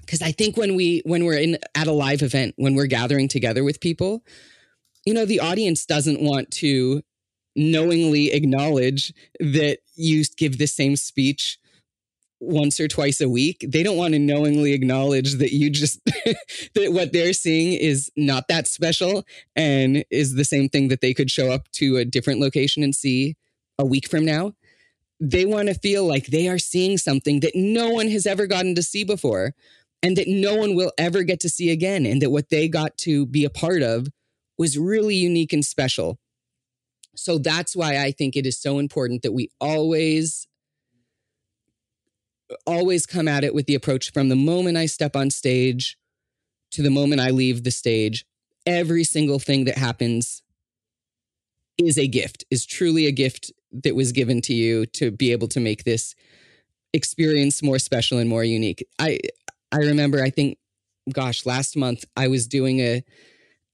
[0.02, 3.28] Because i think when we when we're in at a live event when we're gathering
[3.28, 4.24] together with people
[5.06, 7.04] you know the audience doesn't want to
[7.56, 11.60] knowingly acknowledge that you give the same speech
[12.42, 16.04] once or twice a week they don't want to knowingly acknowledge that you just
[16.76, 19.24] that what they're seeing is not that special
[19.56, 22.94] and is the same thing that they could show up to a different location and
[22.94, 23.36] see
[23.80, 24.54] a week from now.
[25.20, 28.76] They want to feel like they are seeing something that no one has ever gotten
[28.76, 29.54] to see before
[30.04, 32.98] and that no one will ever get to see again and that what they got
[33.00, 34.08] to be a part of
[34.58, 36.20] was really unique and special.
[37.16, 40.48] So that's why I think it is so important that we always
[42.66, 45.98] always come at it with the approach from the moment I step on stage
[46.72, 48.26] to the moment I leave the stage.
[48.66, 50.42] Every single thing that happens
[51.78, 53.52] is a gift, is truly a gift
[53.84, 56.16] that was given to you to be able to make this
[56.94, 58.86] experience more special and more unique.
[59.00, 59.20] I
[59.72, 60.58] I remember I think
[61.12, 63.04] gosh, last month I was doing a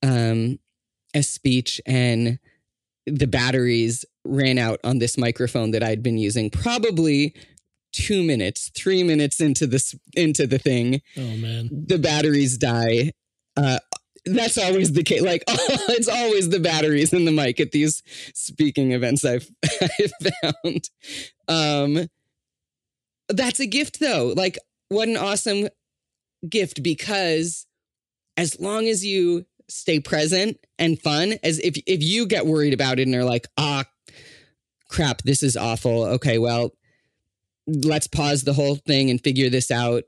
[0.03, 0.59] um
[1.13, 2.39] a speech and
[3.05, 7.35] the batteries ran out on this microphone that I'd been using probably
[7.91, 11.01] two minutes, three minutes into this into the thing.
[11.17, 11.69] Oh man.
[11.71, 13.11] The batteries die.
[13.57, 13.79] Uh
[14.25, 15.21] that's always the case.
[15.21, 15.57] Like, oh,
[15.89, 19.49] it's always the batteries in the mic at these speaking events I've,
[19.81, 20.89] I've found.
[21.47, 22.07] Um,
[23.29, 24.33] that's a gift, though.
[24.35, 25.69] Like, what an awesome
[26.47, 27.65] gift because
[28.37, 32.99] as long as you stay present and fun as if if you get worried about
[32.99, 33.85] it and are like ah
[34.89, 36.73] crap this is awful okay well
[37.67, 40.03] let's pause the whole thing and figure this out.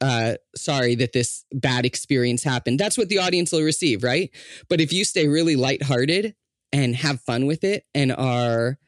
[0.00, 2.78] Uh sorry that this bad experience happened.
[2.78, 4.30] That's what the audience will receive right?
[4.68, 6.34] But if you stay really lighthearted
[6.72, 8.78] and have fun with it and are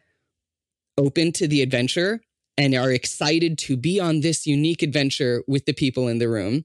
[0.98, 2.20] open to the adventure
[2.59, 6.64] and are excited to be on this unique adventure with the people in the room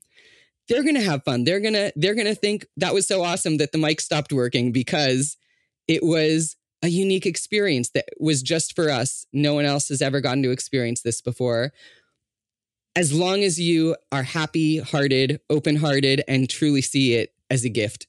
[0.67, 1.43] they're going to have fun.
[1.43, 4.31] They're going to they're going to think that was so awesome that the mic stopped
[4.31, 5.37] working because
[5.87, 9.25] it was a unique experience that was just for us.
[9.34, 11.71] No one else has ever gotten to experience this before.
[12.95, 18.05] As long as you are happy-hearted, open-hearted and truly see it as a gift,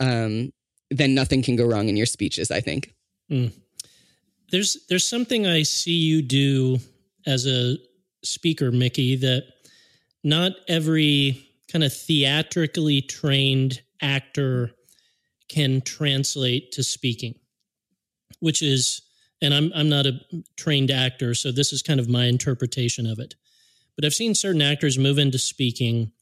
[0.00, 0.52] um,
[0.90, 2.94] then nothing can go wrong in your speeches, I think.
[3.30, 3.52] Mm.
[4.50, 6.78] There's there's something I see you do
[7.26, 7.76] as a
[8.22, 9.44] speaker, Mickey, that
[10.22, 14.70] not every kind of theatrically trained actor
[15.48, 17.34] can translate to speaking,
[18.44, 19.00] which is,
[19.40, 20.20] and I'm I'm not a
[20.58, 23.34] trained actor, so this is kind of my interpretation of it.
[23.96, 26.12] But I've seen certain actors move into speaking,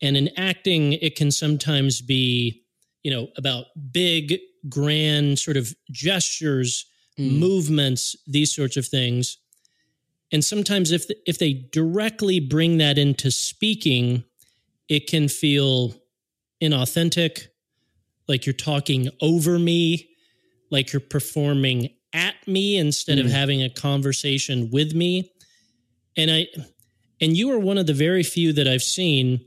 [0.00, 2.62] and in acting, it can sometimes be,
[3.02, 4.38] you know, about big
[4.70, 6.86] grand sort of gestures,
[7.18, 7.38] mm.
[7.38, 9.36] movements, these sorts of things.
[10.32, 14.24] And sometimes if if they directly bring that into speaking,
[14.88, 15.92] it can feel
[16.62, 17.48] inauthentic,
[18.26, 20.08] like you're talking over me,
[20.70, 23.24] like you're performing at me instead mm.
[23.24, 25.32] of having a conversation with me.
[26.16, 26.46] And I
[27.20, 29.40] and you are one of the very few that I've seen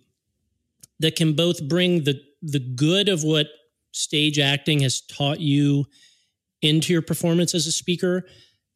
[1.00, 3.48] that can both bring the the good of what
[3.92, 5.86] stage acting has taught you
[6.62, 8.24] into your performance as a speaker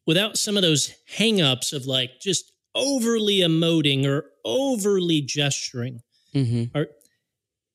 [0.05, 6.01] without some of those hangups of like just overly emoting or overly gesturing.
[6.33, 6.77] Mm-hmm.
[6.77, 6.87] Are,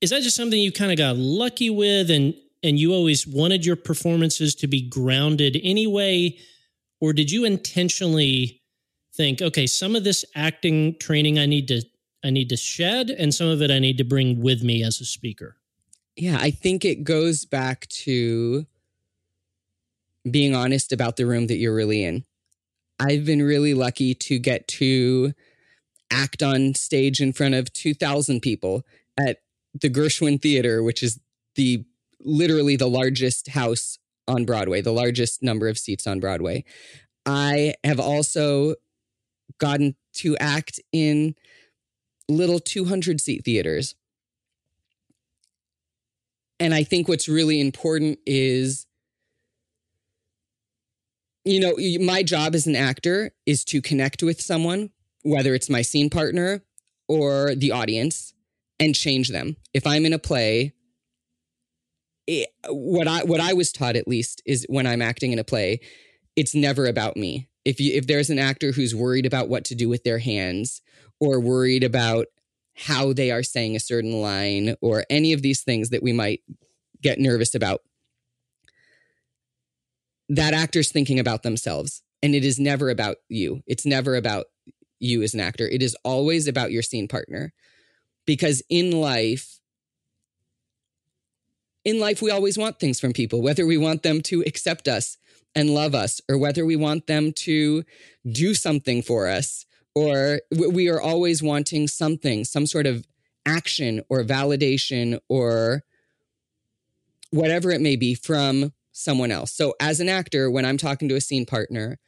[0.01, 3.65] is that just something you kind of got lucky with and and you always wanted
[3.65, 6.37] your performances to be grounded anyway
[7.01, 8.63] or did you intentionally
[9.15, 11.83] think okay some of this acting training i need to
[12.25, 15.01] i need to shed and some of it i need to bring with me as
[15.01, 15.57] a speaker?
[16.17, 18.67] Yeah i think it goes back to
[20.29, 22.25] being honest about the room that you're really in.
[22.99, 25.33] I've been really lucky to get to
[26.11, 28.85] act on stage in front of 2000 people
[29.19, 29.39] at
[29.73, 31.21] the gershwin theater which is
[31.55, 31.85] the
[32.21, 33.99] literally the largest house
[34.29, 36.65] on Broadway, the largest number of seats on Broadway.
[37.27, 38.75] I have also
[39.59, 41.35] gotten to act in
[42.29, 43.95] little 200 seat theaters.
[46.59, 48.87] And I think what's really important is
[51.45, 54.91] you know, my job as an actor is to connect with someone,
[55.23, 56.63] whether it's my scene partner
[57.09, 58.35] or the audience,
[58.79, 59.57] and change them.
[59.75, 60.75] If I'm in a play,
[62.31, 65.45] it, what I what I was taught at least is when I'm acting in a
[65.45, 65.81] play,
[66.37, 67.49] it's never about me.
[67.65, 70.81] If you if there's an actor who's worried about what to do with their hands
[71.19, 72.27] or worried about
[72.77, 76.41] how they are saying a certain line or any of these things that we might
[77.03, 77.81] get nervous about,
[80.29, 83.63] that actor's thinking about themselves and it is never about you.
[83.67, 84.47] It's never about
[85.01, 85.67] you as an actor.
[85.67, 87.53] It is always about your scene partner.
[88.27, 89.60] Because in life,
[91.85, 95.17] in life, we always want things from people, whether we want them to accept us
[95.55, 97.83] and love us, or whether we want them to
[98.31, 103.07] do something for us, or we are always wanting something, some sort of
[103.47, 105.83] action or validation or
[107.31, 109.53] whatever it may be from someone else.
[109.53, 111.99] So, as an actor, when I'm talking to a scene partner,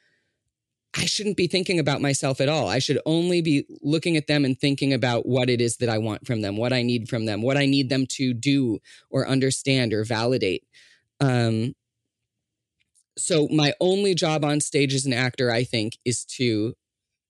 [0.95, 2.69] I shouldn't be thinking about myself at all.
[2.69, 5.99] I should only be looking at them and thinking about what it is that I
[5.99, 8.79] want from them, what I need from them, what I need them to do
[9.11, 10.65] or understand or validate.
[11.19, 11.75] Um,
[13.17, 16.75] so, my only job on stage as an actor, I think, is to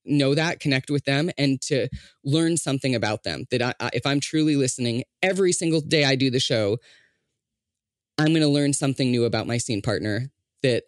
[0.04, 1.88] know that, connect with them, and to
[2.24, 3.44] learn something about them.
[3.50, 6.78] That I, if I'm truly listening every single day I do the show,
[8.18, 10.30] I'm going to learn something new about my scene partner
[10.62, 10.84] that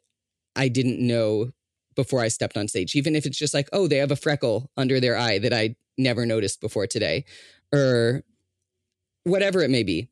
[0.57, 1.51] I didn't know
[1.95, 4.71] before I stepped on stage, even if it's just like, oh, they have a freckle
[4.77, 7.25] under their eye that I never noticed before today,
[7.73, 8.23] or
[9.25, 10.09] whatever it may be.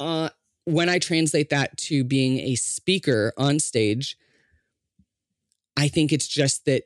[0.00, 0.28] Uh,
[0.64, 4.16] when I translate that to being a speaker on stage,
[5.76, 6.84] I think it's just that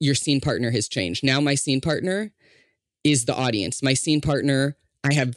[0.00, 1.24] your scene partner has changed.
[1.24, 2.32] Now, my scene partner
[3.04, 3.82] is the audience.
[3.82, 5.36] My scene partner, I have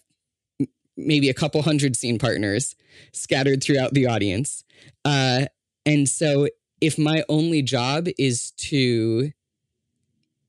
[0.98, 2.76] maybe a couple hundred scene partners
[3.14, 4.64] scattered throughout the audience.
[5.04, 5.46] Uh,
[5.86, 6.48] and so
[6.82, 9.32] if my only job is to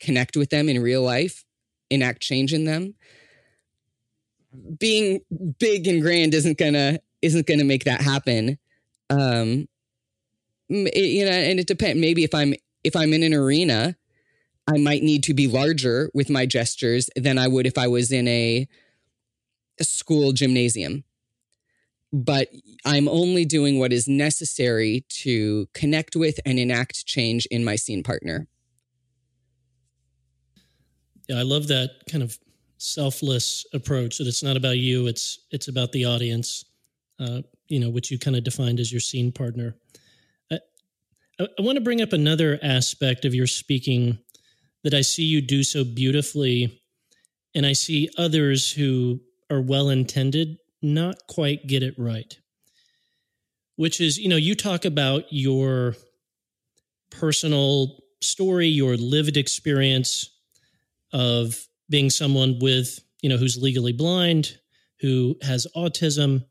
[0.00, 1.44] connect with them in real life,
[1.90, 2.94] enact change in them,
[4.78, 5.20] being
[5.58, 8.58] big and grand isn't gonna isn't gonna make that happen.
[9.10, 9.68] Um,
[10.68, 12.00] it, you know, and it depends.
[12.00, 13.96] Maybe if I'm if I'm in an arena,
[14.66, 18.10] I might need to be larger with my gestures than I would if I was
[18.10, 18.66] in a,
[19.78, 21.04] a school gymnasium
[22.12, 22.48] but
[22.84, 28.02] I'm only doing what is necessary to connect with and enact change in my scene
[28.02, 28.46] partner.
[31.28, 32.38] Yeah, I love that kind of
[32.76, 36.64] selfless approach that it's not about you, it's it's about the audience.
[37.18, 39.76] Uh, you know, which you kind of defined as your scene partner.
[40.50, 40.58] I,
[41.40, 44.18] I, I want to bring up another aspect of your speaking
[44.82, 46.82] that I see you do so beautifully,
[47.54, 52.38] and I see others who are well intended not quite get it right.
[53.76, 55.94] Which is, you know, you talk about your
[57.10, 60.30] personal story, your lived experience
[61.12, 64.58] of being someone with, you know, who's legally blind,
[65.00, 66.44] who has autism.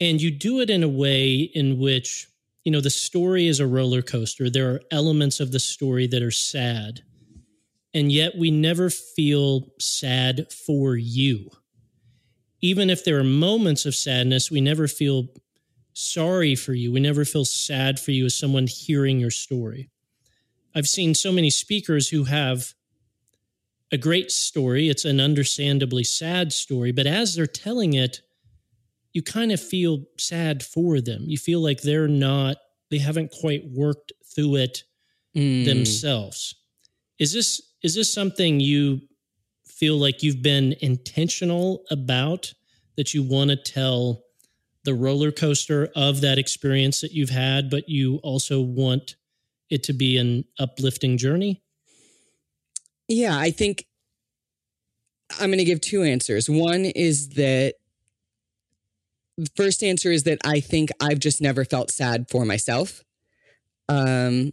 [0.00, 2.26] And you do it in a way in which,
[2.64, 4.50] you know, the story is a roller coaster.
[4.50, 7.00] There are elements of the story that are sad.
[7.92, 11.50] And yet we never feel sad for you
[12.60, 15.28] even if there are moments of sadness, we never feel
[15.92, 16.92] sorry for you.
[16.92, 19.90] We never feel sad for you as someone hearing your story.
[20.74, 22.74] I've seen so many speakers who have
[23.92, 24.88] a great story.
[24.88, 28.20] It's an understandably sad story, but as they're telling it,
[29.12, 31.24] you kind of feel sad for them.
[31.26, 32.58] You feel like they're not,
[32.90, 34.84] they haven't quite worked through it
[35.36, 35.64] mm.
[35.64, 36.54] themselves.
[37.18, 39.00] Is this is this something you
[39.80, 42.52] feel like you've been intentional about
[42.96, 44.22] that you want to tell
[44.84, 49.16] the roller coaster of that experience that you've had, but you also want
[49.70, 51.62] it to be an uplifting journey?
[53.08, 53.86] Yeah, I think
[55.38, 56.48] I'm going to give two answers.
[56.48, 57.74] One is that
[59.38, 63.02] the first answer is that I think I've just never felt sad for myself.
[63.88, 64.52] Um,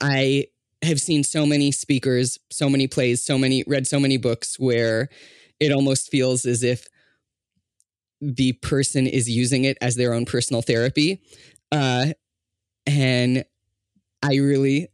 [0.00, 0.46] I
[0.82, 5.08] have seen so many speakers, so many plays, so many read so many books where
[5.60, 6.86] it almost feels as if
[8.20, 11.20] the person is using it as their own personal therapy.
[11.70, 12.06] Uh,
[12.86, 13.44] and
[14.22, 14.88] I really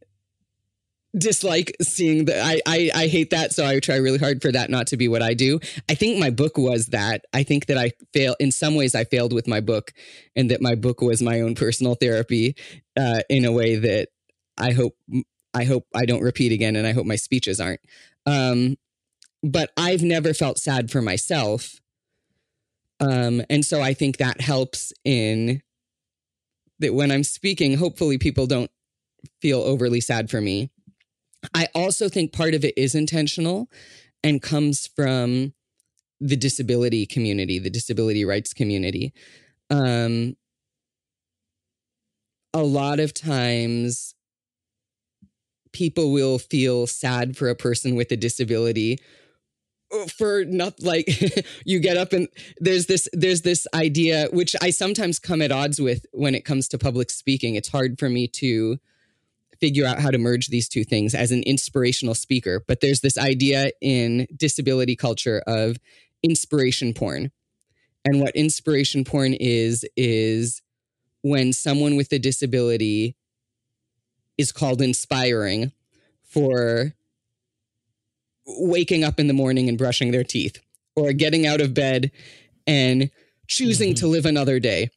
[1.17, 2.45] dislike seeing that.
[2.45, 5.09] I, I I hate that, so I try really hard for that not to be
[5.09, 5.61] what I do.
[5.89, 7.25] I think my book was that.
[7.33, 8.95] I think that I fail in some ways.
[8.95, 9.93] I failed with my book,
[10.35, 12.57] and that my book was my own personal therapy
[12.97, 14.09] uh, in a way that
[14.59, 14.97] I hope
[15.55, 17.81] I hope I don't repeat again, and I hope my speeches aren't.
[18.27, 18.77] Um,
[19.43, 21.81] but I've never felt sad for myself,
[23.01, 25.63] um, and so I think that helps in
[26.79, 27.77] that when I'm speaking.
[27.77, 28.71] Hopefully, people don't
[29.41, 30.71] feel overly sad for me.
[31.55, 33.69] I also think part of it is intentional
[34.23, 35.53] and comes from
[36.21, 39.13] the disability community, the disability rights community.
[39.71, 40.37] Um,
[42.55, 44.15] a lot of times,
[45.75, 48.99] people will feel sad for a person with a disability
[49.93, 51.07] uh, for not like
[51.67, 55.79] you get up and there's this there's this idea which i sometimes come at odds
[55.79, 58.79] with when it comes to public speaking it's hard for me to
[59.65, 62.63] figure out how to merge these two things as an inspirational speaker.
[62.67, 65.79] But there's this idea in disability culture of
[66.23, 67.31] inspiration porn.
[68.05, 70.61] And what inspiration porn is, is
[71.23, 73.17] when someone with a disability
[74.39, 75.73] is called inspiring
[76.23, 76.93] for
[78.47, 80.59] waking up in the morning and brushing their teeth
[80.97, 82.11] or getting out of bed
[82.67, 83.11] and
[83.47, 84.01] choosing mm-hmm.
[84.01, 84.91] to live another day.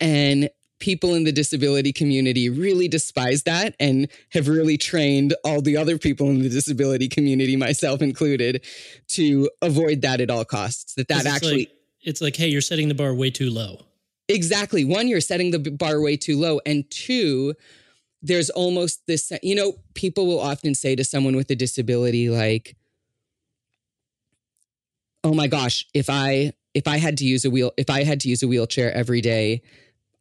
[0.00, 5.76] And people in the disability community really despise that and have really trained all the
[5.76, 8.64] other people in the disability community myself included
[9.08, 12.88] to avoid that at all costs that that actually like, it's like hey you're setting
[12.88, 13.80] the bar way too low
[14.28, 17.54] exactly one you're setting the bar way too low and two
[18.22, 22.76] there's almost this you know people will often say to someone with a disability like
[25.24, 28.20] oh my gosh if i if i had to use a wheel if i had
[28.20, 29.62] to use a wheelchair every day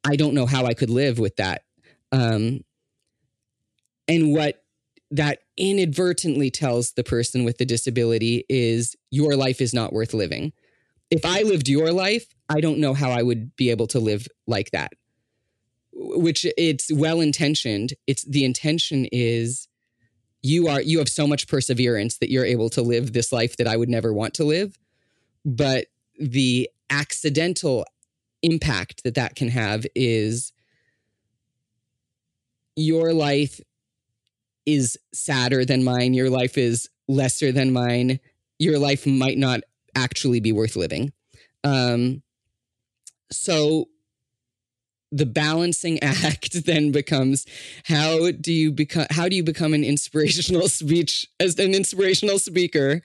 [0.08, 1.64] I don't know how I could live with that.
[2.12, 2.62] Um,
[4.08, 4.64] and what
[5.12, 10.54] that inadvertently tells the person with the disability is your life is not worth living.
[11.12, 14.28] If I lived your life, I don't know how I would be able to live
[14.46, 14.94] like that.
[16.00, 17.94] Which it's well intentioned.
[18.06, 19.68] It's the intention is
[20.44, 23.68] you are you have so much perseverance that you're able to live this life that
[23.68, 24.78] I would never want to live.
[25.44, 25.88] But
[26.20, 27.86] the accidental
[28.44, 30.54] impact that that can have is
[32.76, 33.60] your life
[34.66, 36.14] is sadder than mine.
[36.14, 38.20] Your life is lesser than mine.
[38.60, 39.62] Your life might not
[39.96, 41.12] actually be worth living.
[41.64, 42.22] Um,
[43.32, 43.88] so
[45.12, 47.46] the balancing act then becomes
[47.86, 53.02] how do you become how do you become an inspirational speech as an inspirational speaker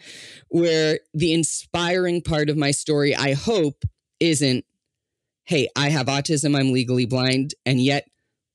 [0.48, 3.84] where the inspiring part of my story i hope
[4.18, 4.64] isn't
[5.44, 8.08] hey, I have autism, I'm legally blind, and yet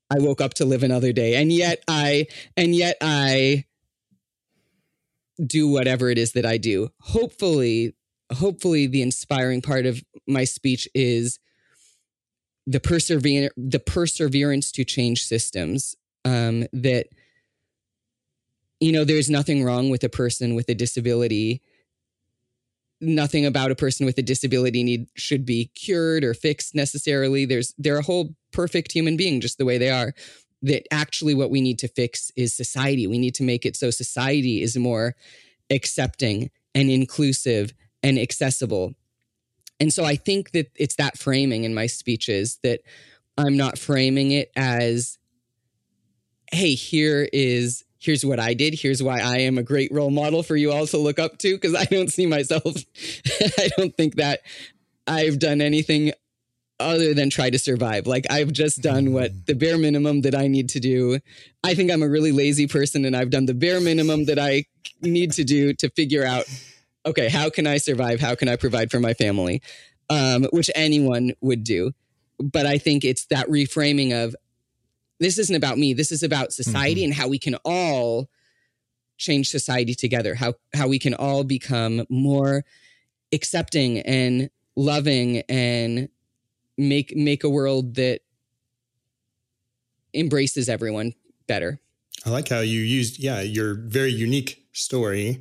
[0.10, 1.36] I woke up to live another day.
[1.36, 3.66] And yet I, and yet I
[5.46, 6.90] do whatever it is that I do.
[7.02, 7.96] Hopefully,
[8.34, 11.40] hopefully the inspiring part of my speech is
[12.68, 15.96] the perseverance, the perseverance to change systems
[16.26, 17.08] um, that
[18.80, 21.62] you know there's nothing wrong with a person with a disability.
[23.00, 27.46] Nothing about a person with a disability need should be cured or fixed necessarily.
[27.46, 30.14] There's they're a whole perfect human being just the way they are.
[30.64, 33.08] That actually what we need to fix is society.
[33.08, 35.16] We need to make it so society is more
[35.70, 38.96] accepting and inclusive and accessible
[39.80, 42.82] and so i think that it's that framing in my speeches that
[43.38, 45.18] i'm not framing it as
[46.52, 48.74] hey here is here's what I did.
[48.74, 51.56] Here's why I am a great role model for you all to look up to
[51.56, 52.64] because I don't see myself.
[53.58, 54.42] I don't think that
[55.08, 56.12] I've done anything
[56.80, 58.06] other than try to survive.
[58.06, 59.46] Like I've just done what mm.
[59.46, 61.20] the bare minimum that I need to do.
[61.64, 64.66] I think I'm a really lazy person and I've done the bare minimum that I
[65.02, 66.46] need to do to figure out
[67.08, 68.20] okay, how can I survive?
[68.20, 69.62] How can I provide for my family?
[70.10, 71.92] Um, which anyone would do.
[72.40, 74.36] But I think it's that reframing of
[75.20, 75.94] this isn't about me.
[75.94, 77.06] This is about society Mhm.
[77.06, 78.30] and how we can all
[79.18, 80.36] change society together.
[80.36, 82.64] How how we can all become more
[83.34, 86.10] accepting and loving and
[86.78, 88.22] make make a world that
[90.14, 91.14] embraces everyone
[91.48, 91.80] better.
[92.26, 95.40] I like how you used, yeah, your very unique story.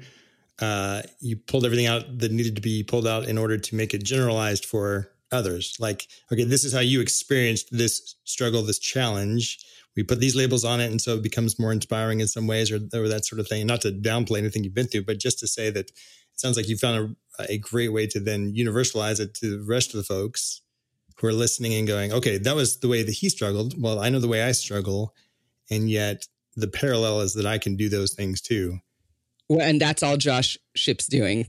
[0.61, 3.93] Uh, you pulled everything out that needed to be pulled out in order to make
[3.93, 5.77] it generalized for others.
[5.79, 9.59] Like, okay, this is how you experienced this struggle, this challenge.
[9.97, 12.71] We put these labels on it, and so it becomes more inspiring in some ways,
[12.71, 13.67] or, or that sort of thing.
[13.67, 16.69] Not to downplay anything you've been through, but just to say that it sounds like
[16.69, 20.05] you found a, a great way to then universalize it to the rest of the
[20.05, 20.61] folks
[21.19, 23.81] who are listening and going, okay, that was the way that he struggled.
[23.81, 25.15] Well, I know the way I struggle,
[25.71, 26.27] and yet
[26.57, 28.79] the parallel is that I can do those things too.
[29.49, 31.49] Well, and that's all Josh Shipp's doing.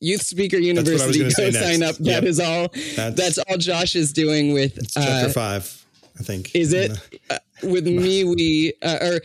[0.00, 1.82] Youth Speaker what I was University, go sign next.
[1.82, 1.96] up.
[2.04, 2.22] That Yep.
[2.24, 2.68] is all.
[2.94, 5.84] That's, That's all Josh is doing with it's chapter uh, five,
[6.18, 6.54] I think.
[6.54, 6.92] is it?
[7.28, 9.20] the- with me we uh, or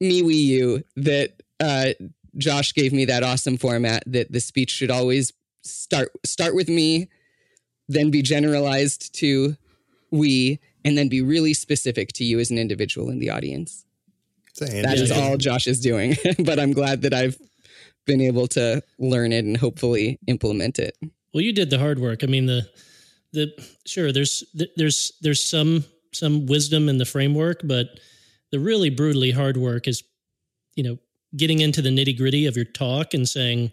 [0.00, 1.90] me we you that uh,
[2.36, 7.08] Josh gave me that awesome format that the speech should always start start with me,
[7.88, 9.56] then be generalized to
[10.10, 13.85] we, and then be really specific to you as an individual in the audience.
[14.56, 16.16] Saying, That is all Josh is doing.
[16.38, 17.36] but I'm glad that I've
[18.06, 20.96] been able to learn it and hopefully implement it.
[21.34, 22.24] Well, you did the hard work.
[22.24, 22.66] I mean, the
[23.32, 23.52] the
[23.84, 24.44] sure there's
[24.76, 25.84] there's there's some
[26.14, 28.00] some wisdom in the framework, but
[28.50, 30.02] the really brutally hard work is,
[30.74, 30.98] you know,
[31.36, 33.72] getting into the nitty gritty of your talk and saying,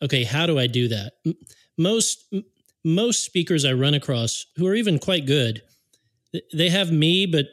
[0.00, 1.12] okay, how do I do that?
[1.76, 2.32] Most
[2.84, 5.62] most speakers I run across who are even quite good,
[6.54, 7.48] they have me, but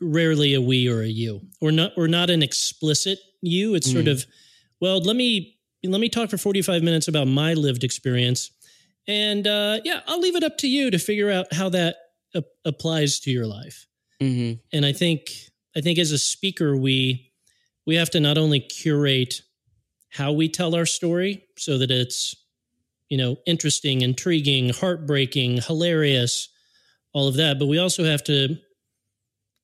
[0.00, 3.74] rarely a we or a you, or not or not an explicit you.
[3.74, 4.12] It's sort Mm.
[4.12, 4.26] of,
[4.80, 8.50] well, let me let me talk for forty five minutes about my lived experience
[9.08, 11.96] and uh, yeah, I'll leave it up to you to figure out how that
[12.36, 13.86] ap- applies to your life.
[14.20, 15.30] hmm And I think
[15.76, 17.32] I think as a speaker, we
[17.86, 19.42] we have to not only curate
[20.10, 22.36] how we tell our story so that it's
[23.08, 26.48] you know interesting, intriguing, heartbreaking, hilarious,
[27.12, 28.56] all of that, but we also have to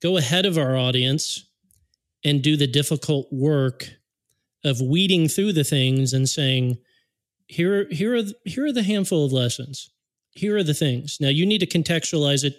[0.01, 1.49] go ahead of our audience
[2.25, 3.89] and do the difficult work
[4.65, 6.79] of weeding through the things and saying
[7.47, 9.91] here here are here are the handful of lessons.
[10.33, 11.19] Here are the things.
[11.21, 12.57] Now you need to contextualize it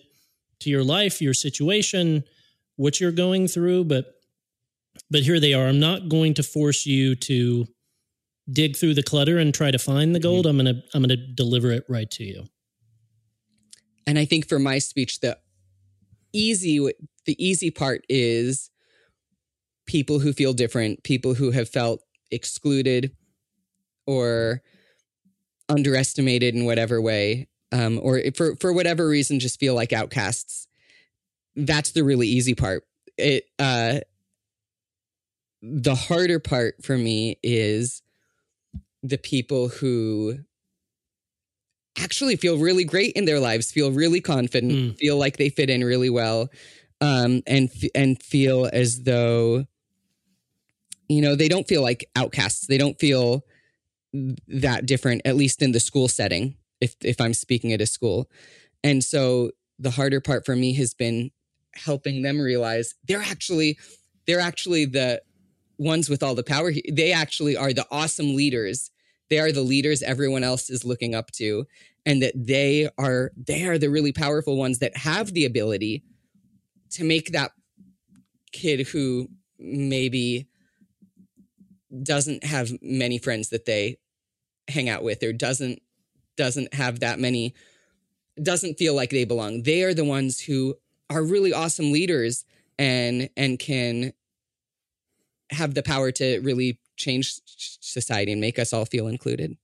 [0.61, 2.23] to your life your situation
[2.75, 4.15] what you're going through but
[5.09, 5.67] but here they are.
[5.67, 7.67] I'm not going to force you to
[8.51, 10.45] dig through the clutter and try to find the gold.
[10.45, 10.59] Mm-hmm.
[10.59, 12.45] I'm going to i'm going to deliver it right to you.
[14.07, 15.37] And I think for my speech, the
[16.33, 16.79] easy
[17.29, 18.71] the easy part is
[19.85, 22.01] people who feel different, people who have felt
[22.31, 23.15] excluded
[24.07, 24.63] or
[25.67, 30.67] underestimated in whatever way, um, or for for whatever reason, just feel like outcasts.
[31.55, 32.83] That's the really easy part.
[33.15, 33.99] It uh,
[35.61, 38.01] the harder part for me is
[39.03, 40.39] the people who
[41.97, 44.97] actually feel really great in their lives, feel really confident, Mm.
[44.97, 46.49] feel like they fit in really well,
[47.01, 49.65] um, and and feel as though
[51.07, 52.67] you know they don't feel like outcasts.
[52.67, 53.45] They don't feel
[54.47, 56.55] that different, at least in the school setting.
[56.81, 58.29] If if I'm speaking at a school,
[58.83, 61.31] and so the harder part for me has been
[61.73, 63.77] helping them realize they're actually
[64.27, 65.21] they're actually the
[65.77, 66.71] ones with all the power.
[66.91, 68.91] They actually are the awesome leaders.
[69.29, 71.65] They are the leaders everyone else is looking up to
[72.05, 76.03] and that they are they are the really powerful ones that have the ability
[76.91, 77.51] to make that
[78.51, 80.47] kid who maybe
[82.03, 83.97] doesn't have many friends that they
[84.67, 85.81] hang out with or doesn't
[86.37, 87.53] doesn't have that many
[88.41, 89.63] doesn't feel like they belong.
[89.63, 90.75] They are the ones who
[91.09, 92.45] are really awesome leaders
[92.77, 94.13] and and can
[95.51, 99.57] have the power to really change society and make us all feel included.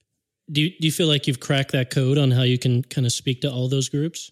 [0.52, 3.06] Do you, do you feel like you've cracked that code on how you can kind
[3.06, 4.32] of speak to all those groups?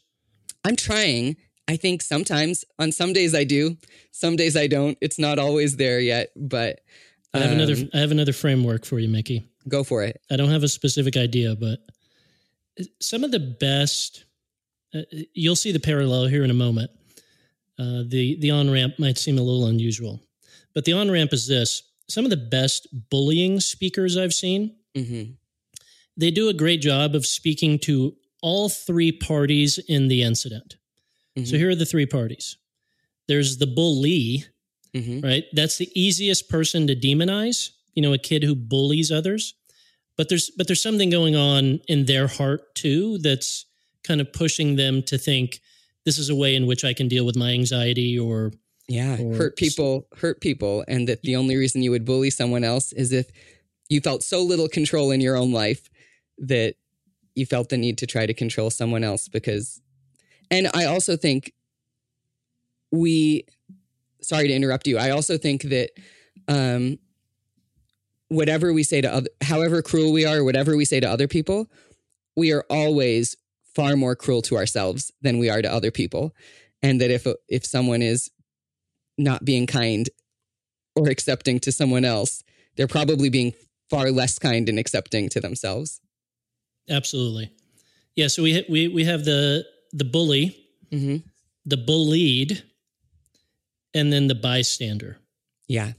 [0.63, 1.37] I'm trying.
[1.67, 3.77] I think sometimes on some days I do,
[4.11, 4.97] some days I don't.
[5.01, 6.81] It's not always there yet, but
[7.33, 10.21] i have another um, i have another framework for you mickey go for it.
[10.29, 11.79] I don't have a specific idea, but
[12.99, 14.25] some of the best,
[14.93, 15.01] uh,
[15.33, 16.91] you'll see the parallel here in a moment.
[17.79, 20.21] Uh, the the on ramp might seem a little unusual,
[20.73, 25.23] but the on ramp is this: some of the best bullying speakers I've seen, hmm
[26.15, 30.75] they do a great job of speaking to all three parties in the incident.
[31.37, 31.47] Mhm.
[31.47, 32.57] So here are the three parties.
[33.27, 34.45] There's the bully,
[34.93, 35.23] Mhm.
[35.23, 35.45] right?
[35.53, 39.53] That's the easiest person to demonize, you know, a kid who bullies others.
[40.17, 43.65] But there's but there's something going on in their heart too that's
[44.03, 45.59] kind of pushing them to think
[46.05, 48.51] this is a way in which I can deal with my anxiety or
[48.89, 52.65] Yeah, Or- hurt people, hurt people, and that the only reason you would bully someone
[52.65, 53.27] else is if
[53.87, 55.89] you felt so little control in your own life
[56.37, 56.75] that
[57.33, 59.79] you felt the need to try to control someone else because
[60.53, 61.53] and I also think
[62.91, 63.45] we
[64.21, 64.97] sorry to interrupt you.
[64.97, 65.89] I also think that
[66.47, 66.99] um
[68.29, 71.69] whatever we say to other however cruel we are, whatever we say to other people,
[72.35, 73.35] we are always
[73.75, 76.33] far more cruel to ourselves than we are to other people.
[76.81, 78.29] And that if if someone is
[79.17, 80.09] not being kind
[80.95, 82.43] or accepting to someone else,
[82.75, 83.53] they're probably being
[83.89, 85.99] far less kind and accepting to themselves.
[86.89, 87.51] absolutely.
[88.15, 90.59] Yeah, so we we we have the the bully,
[90.91, 91.17] Mm-hmm.
[91.65, 92.63] the bullied,
[93.95, 95.17] and then the bystander.
[95.67, 95.93] Yeah.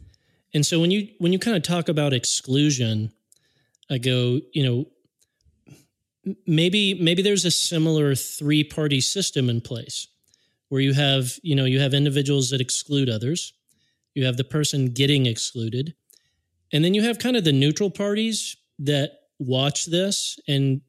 [0.52, 3.10] And so when you when you kind of talk about exclusion,
[3.90, 4.86] I go, you know,
[6.46, 10.06] maybe maybe there's a similar three party system in place
[10.68, 13.52] where you have, you know, you have individuals that exclude others,
[14.14, 15.94] you have the person getting excluded,
[16.72, 20.80] and then you have kind of the neutral parties that watch this and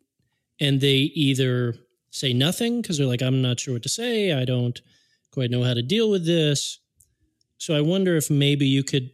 [0.59, 1.75] and they either
[2.15, 4.79] say nothing because they're like I'm not sure what to say, I don't
[5.31, 6.79] quite know how to deal with this.
[7.57, 9.09] So I wonder if maybe you could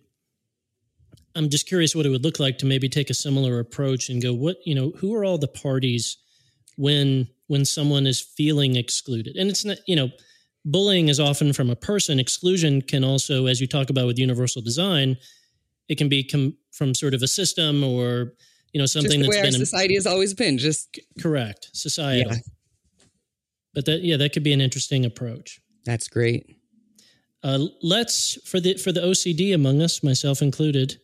[1.36, 4.22] I'm just curious what it would look like to maybe take a similar approach and
[4.22, 6.18] go, what, you know, who are all the parties
[6.78, 9.36] when when someone is feeling excluded?
[9.38, 10.10] And it's not, you know,
[10.66, 12.20] bullying is often from a person.
[12.20, 15.18] Exclusion can also, as you talk about with universal design,
[15.88, 18.34] it can be com- from sort of a system or,
[18.74, 20.58] you know, Just something the that's way our been in- society has always been.
[20.58, 22.34] Just correct, societal.
[22.34, 22.40] Yeah.
[23.74, 25.60] But that, yeah, that could be an interesting approach.
[25.86, 26.58] that's great.
[27.44, 31.00] Uh, let's for the for the OCD among us, myself included.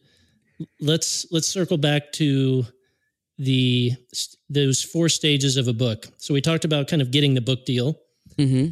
[0.80, 2.66] Let's let's circle back to
[3.40, 3.94] the
[4.50, 6.08] those four stages of a book.
[6.18, 7.96] So we talked about kind of getting the book deal.
[8.38, 8.68] hmm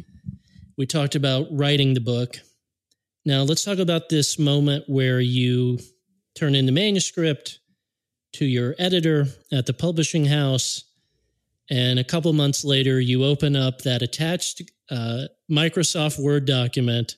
[0.76, 2.38] We talked about writing the book.
[3.24, 5.78] Now let's talk about this moment where you
[6.36, 7.58] turn in the manuscript
[8.34, 10.84] to your editor at the publishing house,
[11.70, 17.16] and a couple months later you open up that attached uh, Microsoft Word document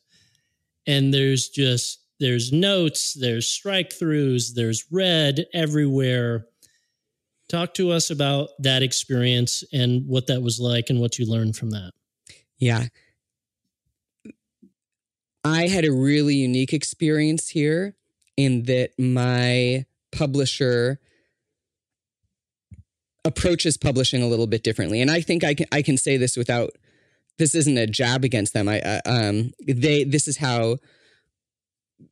[0.86, 6.46] and there's just there's notes there's strike throughs there's red everywhere
[7.49, 11.57] talk to us about that experience and what that was like and what you learned
[11.57, 11.92] from that
[12.59, 12.86] Yeah.
[15.44, 17.94] I had a really unique experience here
[18.36, 21.01] in that my publisher
[23.28, 25.00] approaches publishing a little bit differently.
[25.02, 26.70] And I think I can I can say this without
[27.36, 28.68] this isn't a jab against them.
[28.68, 30.78] I uh, um they this is how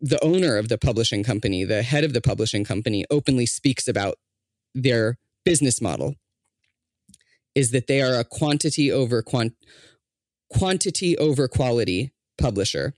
[0.00, 4.16] the owner of the publishing company, the head of the publishing company openly speaks about
[4.74, 6.16] their business model
[7.54, 9.54] is that they are a quantity over quant
[10.50, 12.94] quantity over quality publisher.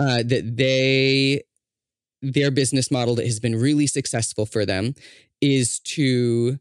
[0.00, 1.42] Uh, that they
[2.22, 4.94] their business model that has been really successful for them
[5.40, 6.58] is to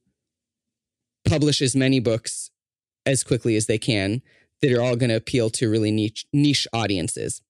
[1.27, 2.49] publish as many books
[3.05, 4.21] as quickly as they can
[4.61, 7.41] that are all going to appeal to really niche niche audiences.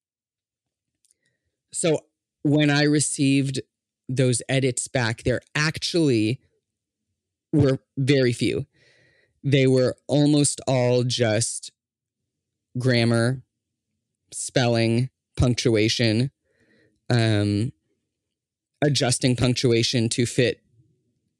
[1.74, 2.06] So
[2.44, 3.62] when I received
[4.10, 6.40] those edits back, there actually
[7.52, 8.66] were very few.
[9.44, 11.72] They were almost all just
[12.78, 13.44] grammar,
[14.32, 16.32] spelling, punctuation,
[17.10, 17.72] um,
[18.84, 20.62] adjusting punctuation to fit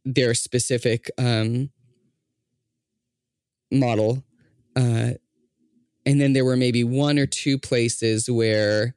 [0.06, 1.70] their specific um,
[3.72, 4.24] model.
[4.76, 5.12] Uh,
[6.06, 8.96] and then there were maybe one or two places where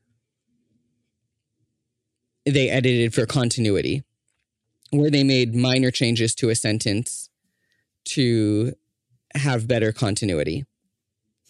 [2.47, 4.03] they edited for continuity,
[4.91, 7.29] where they made minor changes to a sentence
[8.05, 8.73] to
[9.35, 10.65] have better continuity.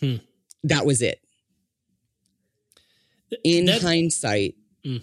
[0.00, 0.16] Hmm.
[0.62, 1.20] That was it.
[3.44, 5.02] In That- hindsight, Mm.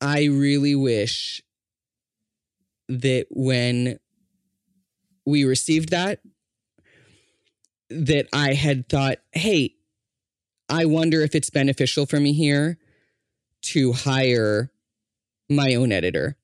[0.00, 1.42] I really wish
[2.88, 3.98] that when
[5.24, 6.20] we received that,
[7.90, 9.74] that I had thought, hey,
[10.68, 12.78] I wonder if it's beneficial for me here
[13.62, 14.70] to hire
[15.48, 16.36] my own editor.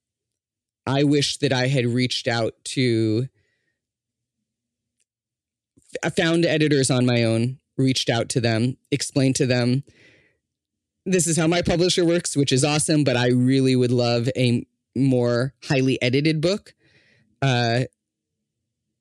[0.87, 3.29] I wish that I had reached out to
[6.03, 9.85] I found editors on my own, reached out to them, explained to them
[11.05, 14.65] this is how my publisher works, which is awesome, but I really would love a
[14.95, 16.75] more highly edited book.
[17.41, 17.85] Uh,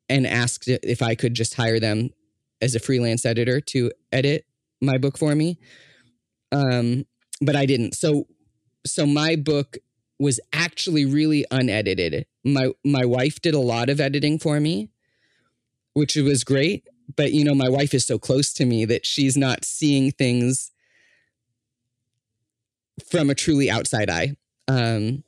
[0.10, 2.10] and asked if I could just hire them
[2.62, 4.46] as a freelance editor to edit
[4.82, 5.58] my book for me.
[6.52, 7.06] Um,
[7.42, 7.96] but I didn't.
[7.96, 8.28] So
[8.86, 9.78] so my book
[10.20, 12.26] was actually really unedited.
[12.44, 14.90] My my wife did a lot of editing for me,
[15.94, 16.88] which was great.
[17.16, 20.72] But you know, my wife is so close to me that she's not seeing things
[23.10, 24.36] from a truly outside eye.
[24.68, 25.24] Um,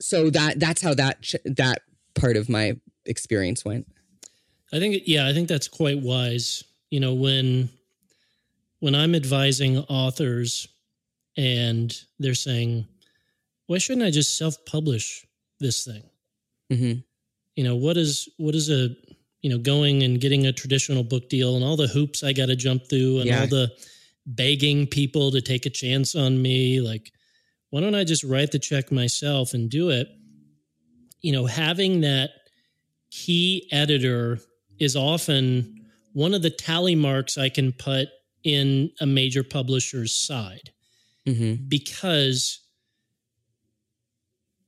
[0.00, 1.82] so that that's how that that
[2.14, 2.76] part of my
[3.06, 3.86] experience went.
[4.72, 6.64] I think yeah, I think that's quite wise.
[6.90, 7.68] You know, when
[8.80, 10.66] when I'm advising authors
[11.36, 12.86] and they're saying,
[13.66, 15.24] why shouldn't I just self-publish
[15.60, 16.02] this thing?
[16.72, 17.00] Mm-hmm.
[17.56, 18.88] You know, what is what is a
[19.42, 22.46] you know going and getting a traditional book deal and all the hoops I got
[22.46, 23.40] to jump through and Yeah.
[23.40, 23.72] all the
[24.24, 27.12] begging people to take a chance on me like
[27.70, 30.06] why don't I just write the check myself and do it?
[31.22, 32.30] You know, having that
[33.10, 34.38] key editor
[34.82, 38.08] is often one of the tally marks I can put
[38.44, 40.70] in a major publisher's side
[41.26, 41.68] Mm-hmm.
[41.68, 42.58] because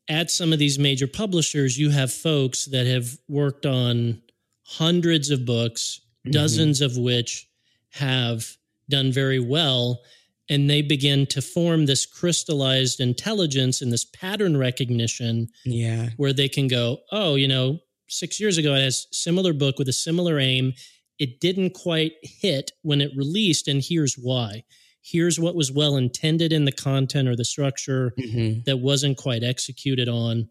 [0.08, 4.22] at some of these major publishers, you have folks that have worked on
[4.64, 6.30] hundreds of books, Mm-hmm.
[6.32, 7.46] dozens of which
[7.90, 8.56] have
[8.88, 10.00] done very well.
[10.48, 16.10] And they begin to form this crystallized intelligence and this pattern recognition Yeah.
[16.16, 19.78] where they can go, oh, you know, six years ago, I had a similar book
[19.78, 20.72] with a similar aim.
[21.18, 24.64] It didn't quite hit when it released, and here's why.
[25.02, 28.60] Here's what was well intended in the content or the structure Mm-hmm.
[28.66, 30.48] that wasn't quite executed on.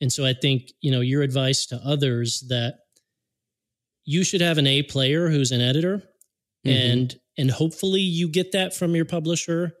[0.00, 2.76] And so I think, you know, your advice to others that
[4.04, 6.02] you should have an A player who's an editor
[6.66, 6.76] Mm-hmm.
[6.76, 9.72] and and hopefully you get that from your publisher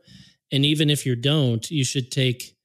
[0.50, 2.56] and even if you don't you should take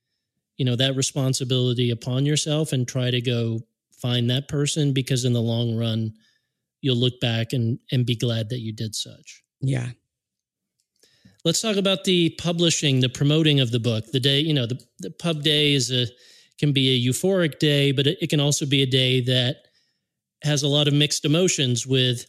[0.56, 3.60] you know that responsibility upon yourself and try to go
[4.02, 6.14] find that person because in the long run
[6.82, 9.90] you'll look back and and be glad that you did such yeah.
[11.44, 14.80] let's talk about the publishing the promoting of the book the day you know the,
[15.00, 16.08] the pub day is a
[16.60, 19.58] can be a euphoric day but it, it can also be a day that
[20.44, 22.26] has a lot of mixed emotions with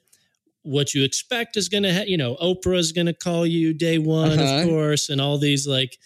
[0.62, 3.72] what you expect is going to ha- you know oprah is going to call you
[3.72, 4.60] day one Uh-huh.
[4.60, 5.96] of course and all these like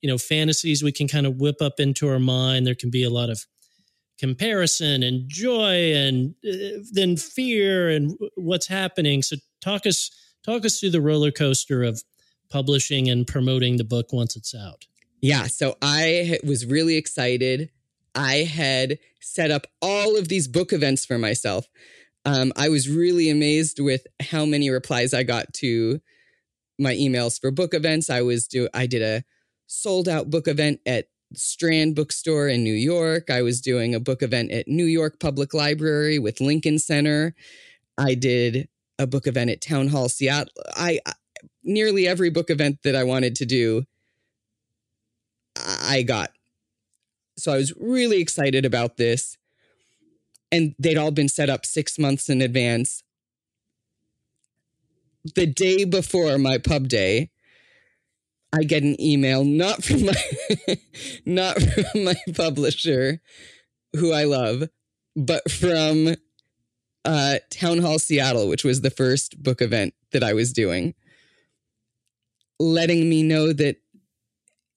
[0.00, 3.02] you know fantasies we can kind of whip up into our mind there can be
[3.04, 3.44] a lot of
[4.18, 10.10] comparison and joy and uh, then fear and what's happening so talk us
[10.44, 12.02] talk us through the roller coaster of
[12.50, 14.86] publishing and promoting the book once it's out
[15.20, 15.46] Yeah.
[15.46, 17.70] So I was really excited.
[18.14, 21.66] I had set up all of these book events for myself.
[22.24, 26.00] Um, I was really amazed with how many replies I got to
[26.78, 28.10] my emails for book events.
[28.10, 29.24] I was do I did a
[29.66, 33.30] sold out book event at Strand Bookstore in New York.
[33.30, 37.34] I was doing a book event at New York Public Library with Lincoln Center.
[37.98, 40.52] I did a book event at Town Hall Seattle.
[40.74, 41.12] I, I
[41.62, 43.86] nearly every book event that I wanted to do
[45.56, 46.30] I got.
[47.38, 49.36] So I was really excited about this.
[50.52, 53.02] And they'd all been set up six months in advance.
[55.34, 57.30] The day before my pub day,
[58.52, 60.14] I get an email not from my
[61.26, 63.20] not from my publisher,
[63.94, 64.68] who I love,
[65.14, 66.14] but from
[67.04, 70.94] uh, Town Hall Seattle, which was the first book event that I was doing,
[72.58, 73.76] letting me know that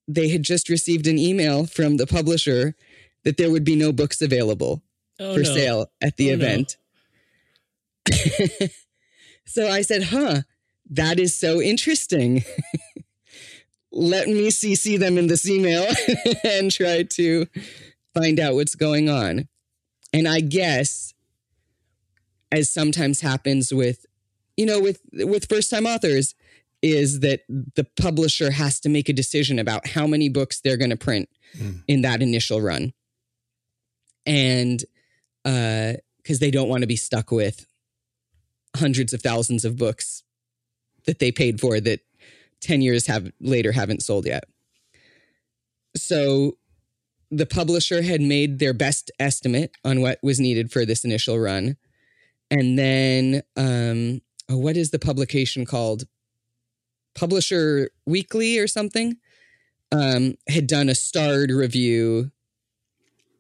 [0.07, 2.75] they had just received an email from the publisher
[3.23, 4.81] that there would be no books available
[5.19, 5.53] oh for no.
[5.55, 6.43] sale at the Oh, no.
[6.45, 6.77] event.
[9.45, 10.41] so I said, huh,
[10.89, 12.43] that is so interesting.
[13.91, 15.85] Let me CC them in this email
[16.43, 17.47] and try to
[18.13, 19.47] find out what's going on.
[20.13, 21.13] And I guess,
[22.51, 24.05] as sometimes happens with,
[24.57, 26.35] you know, with with first time authors,
[26.81, 30.89] is that the publisher has to make a decision about how many books they're going
[30.91, 31.83] to print Mm.
[31.87, 32.93] in that initial run.
[34.25, 34.83] And
[35.43, 37.65] because they don't want to be stuck with
[38.75, 40.21] hundreds of thousands of books
[41.05, 42.01] that they paid for that
[42.61, 44.45] 10 years have later haven't sold yet.
[45.95, 46.57] So
[47.31, 51.77] the publisher had made their best estimate on what was needed for this initial run.
[52.51, 56.03] And then um oh, what is the publication called?
[57.15, 59.17] Publisher Weekly or something?
[59.91, 62.31] Um, had done a starred review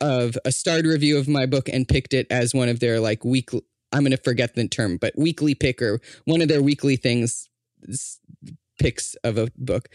[0.01, 3.23] of a starred review of my book and picked it as one of their like
[3.23, 7.49] weekly I'm going to forget the term, but weekly picker, one of their weekly things
[8.79, 9.89] s- picks of a book.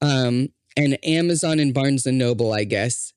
[0.00, 3.12] Um, and Amazon and Barnes and Noble, I guess,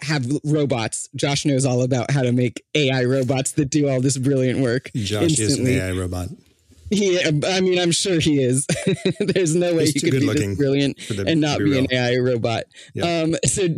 [0.00, 1.08] have robots.
[1.14, 4.90] Josh knows all about how to make AI robots that do all this brilliant work.
[4.94, 5.74] Josh instantly.
[5.74, 6.28] is an AI robot.
[6.90, 8.66] He, I mean, I'm sure he is.
[9.18, 11.86] There's no way He's he could be this brilliant the- and not be, be an.
[11.90, 12.64] AI robot.
[12.94, 13.22] Yeah.
[13.22, 13.68] Um, so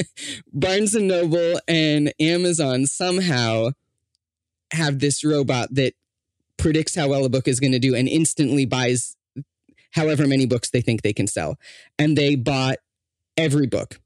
[0.54, 3.70] Barnes and Noble and Amazon somehow
[4.72, 5.92] have this robot that
[6.56, 9.16] predicts how well a book is going to do and instantly buys
[9.92, 11.58] however many books they think they can sell.
[11.98, 12.78] And they bought
[13.36, 14.00] every book.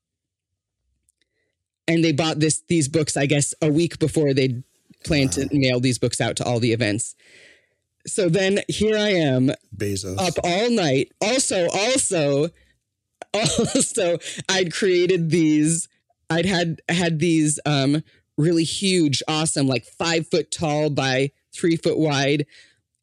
[1.89, 4.63] And they bought this these books, I guess, a week before they
[5.05, 7.15] planned to mail these books out to all the events.
[8.07, 10.19] So then here I am Bezos.
[10.19, 11.13] up all night.
[11.21, 12.49] Also, also,
[13.35, 14.19] also,
[14.49, 15.89] I'd created these.
[16.29, 18.03] I'd had had these um
[18.37, 22.47] really huge, awesome, like five foot tall by three foot wide,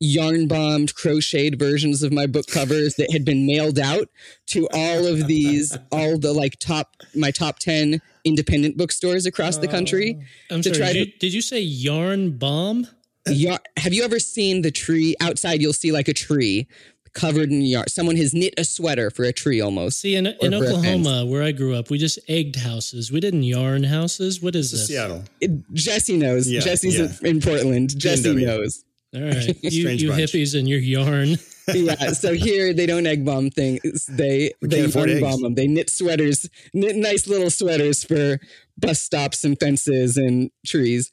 [0.04, 4.10] yarn bombed, crocheted versions of my book covers that had been mailed out
[4.48, 9.68] to all of these, all the like top my top ten independent bookstores across the
[9.68, 10.18] country.
[10.52, 10.56] Oh.
[10.56, 10.78] I'm to sorry.
[10.78, 12.88] try Did to- you, did you say yarn bomb?
[13.28, 15.62] Yar- have you ever seen the tree outside?
[15.62, 16.68] You'll see like a tree
[17.14, 17.88] covered in yarn.
[17.88, 20.02] Someone has knit a sweater for a tree almost.
[20.02, 23.12] See, in, in Oklahoma, where I grew up, we just egged houses.
[23.12, 24.42] We didn't yarn houses.
[24.42, 24.88] What is this?
[24.88, 25.24] Seattle.
[25.40, 26.52] It- Jesse knows.
[26.52, 27.30] Yeah, Jesse's yeah.
[27.30, 27.98] in Portland.
[27.98, 28.46] Jesse GNW.
[28.46, 28.84] knows.
[29.14, 31.38] All right, you, you hippies and your yarn.
[31.74, 32.12] Yeah.
[32.12, 34.06] So here they don't egg bomb things.
[34.08, 35.56] They We they can't afford bomb them.
[35.56, 38.42] They knit sweaters, knit nice little sweaters for
[38.78, 41.10] bus stops and fences and trees.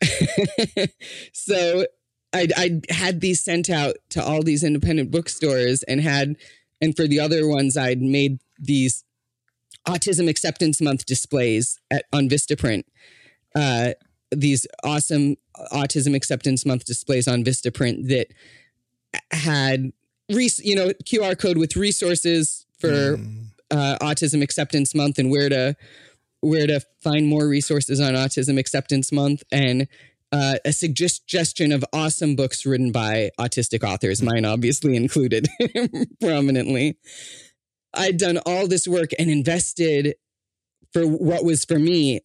[1.32, 1.84] so
[2.32, 6.36] I I had these sent out to all these independent bookstores and had
[6.80, 9.02] and for the other ones I'd made these
[9.88, 12.84] autism acceptance month displays at on Vistaprint.
[13.54, 13.94] Uh,
[14.30, 15.36] these awesome
[15.72, 18.28] autism acceptance month displays on Vistaprint that
[19.30, 19.92] had
[20.32, 23.46] res- you know QR code with resources for Mm.
[23.70, 25.76] uh, autism acceptance month and where to
[26.40, 29.88] where to find more resources on autism acceptance month and
[30.30, 35.48] uh, a suggestion of awesome books written by autistic authors mine obviously included
[36.20, 36.96] prominently
[37.94, 40.14] i'd done all this work and invested
[40.92, 42.20] for what was for me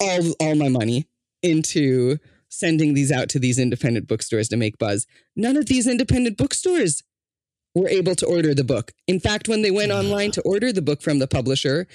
[0.00, 1.06] all all my money
[1.42, 2.18] into
[2.48, 5.06] sending these out to these independent bookstores to make buzz
[5.36, 7.02] none of these independent bookstores
[7.74, 8.92] were able to order the book.
[9.06, 11.86] In fact, when they went online to order the book from the publisher,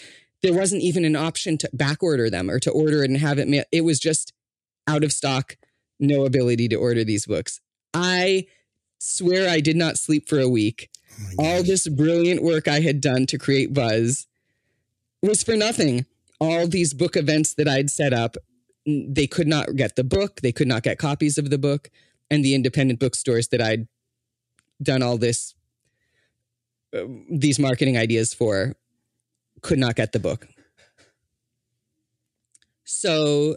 [0.41, 3.39] there wasn't even an option to back order them or to order it and have
[3.39, 3.65] it mailed.
[3.71, 4.33] It was just
[4.87, 5.57] out of stock,
[5.99, 7.59] no ability to order these books.
[7.93, 8.47] I
[8.99, 10.89] swear I did not sleep for a week.
[11.39, 14.27] Oh All this brilliant work I had done to create buzz
[15.21, 16.05] was for nothing.
[16.43, 18.35] All these book events that I'd set up,
[18.85, 21.89] they could not get the book, they could not get copies of the book,
[22.29, 23.87] and the independent bookstores that I'd
[24.81, 25.55] done all this
[26.93, 28.75] uh, these marketing ideas for
[29.61, 30.47] could not get the book.
[32.83, 33.55] So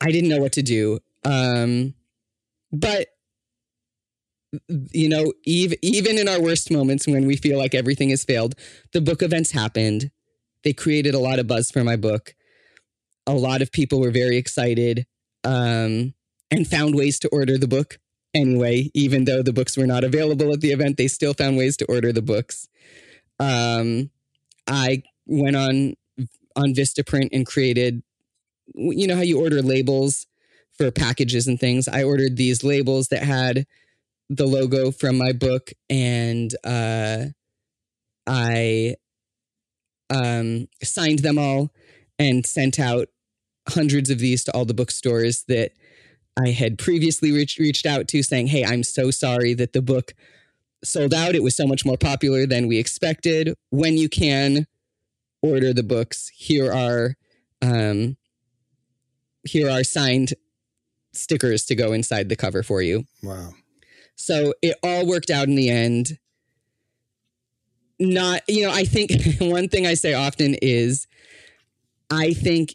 [0.00, 0.98] I didn't know what to do.
[1.24, 1.94] Um,
[2.72, 3.08] but
[4.68, 8.54] you know, even even in our worst moments when we feel like everything has failed,
[8.92, 10.10] the book events happened.
[10.64, 12.34] They created a lot of buzz for my book.
[13.26, 15.06] A lot of people were very excited
[15.44, 16.14] um,
[16.50, 17.98] and found ways to order the book
[18.34, 18.90] anyway.
[18.94, 21.84] Even though the books were not available at the event, they still found ways to
[21.86, 22.68] order the books.
[23.38, 24.10] Um,
[24.66, 25.94] I went on
[26.54, 28.02] on Vistaprint and created,
[28.74, 30.26] you know how you order labels
[30.76, 31.88] for packages and things.
[31.88, 33.66] I ordered these labels that had
[34.28, 37.26] the logo from my book, and uh,
[38.26, 38.96] I
[40.12, 41.72] um, signed them all
[42.18, 43.08] and sent out
[43.68, 45.72] hundreds of these to all the bookstores that
[46.36, 50.14] I had previously reached reached out to, saying, "Hey, I'm so sorry that the book
[50.84, 51.34] sold out.
[51.34, 53.54] It was so much more popular than we expected.
[53.70, 54.66] When you can
[55.42, 57.16] order the books, here are
[57.60, 58.16] um,
[59.44, 60.34] here are signed
[61.12, 63.52] stickers to go inside the cover for you." Wow.
[64.14, 66.18] So it all worked out in the end.
[68.02, 71.06] Not, you know, I think one thing I say often is
[72.10, 72.74] I think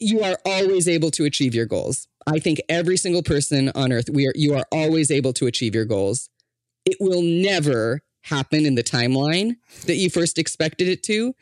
[0.00, 2.08] you are always able to achieve your goals.
[2.26, 5.74] I think every single person on earth, we are you are always able to achieve
[5.74, 6.28] your goals.
[6.84, 9.56] It will never happen in the timeline
[9.86, 11.34] that you first expected it to,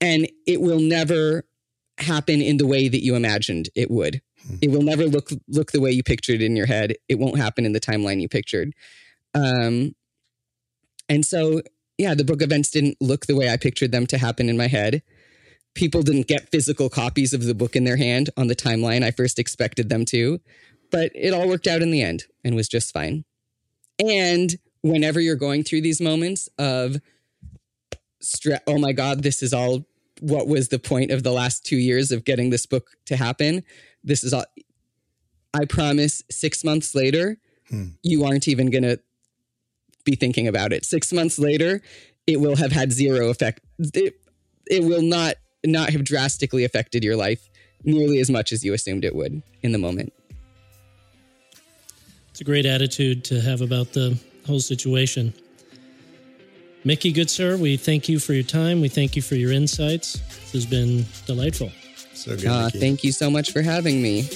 [0.00, 1.44] and it will never
[1.98, 4.20] happen in the way that you imagined it would.
[4.60, 6.94] It will never look look the way you pictured it in your head.
[7.08, 8.74] It won't happen in the timeline you pictured.
[9.34, 9.94] Um,
[11.08, 11.62] and so,
[11.98, 14.66] yeah, the book events didn't look the way I pictured them to happen in my
[14.68, 15.02] head.
[15.74, 19.10] People didn't get physical copies of the book in their hand on the timeline I
[19.10, 20.40] first expected them to,
[20.90, 23.24] but it all worked out in the end and was just fine.
[24.04, 26.96] And whenever you're going through these moments of
[28.20, 29.86] stress, oh my God, this is all
[30.20, 33.62] what was the point of the last two years of getting this book to happen.
[34.04, 34.44] This is all.
[35.54, 36.22] I promise.
[36.30, 37.38] Six months later,
[37.68, 37.90] Hmm.
[38.02, 38.98] you aren't even gonna
[40.04, 40.84] be thinking about it.
[40.84, 41.80] Six months later,
[42.26, 43.60] it will have had zero effect.
[43.78, 44.14] It,
[44.66, 47.48] it will not not have drastically affected your life
[47.84, 50.12] nearly as much as you assumed it would in the moment.
[52.30, 55.34] It's a great attitude to have about the whole situation.
[56.84, 58.80] Mickey, good sir, we thank you for your time.
[58.80, 60.14] We thank you for your insights.
[60.14, 61.70] This has been delightful.
[62.14, 62.46] So good.
[62.46, 64.28] Uh, thank you so much for having me.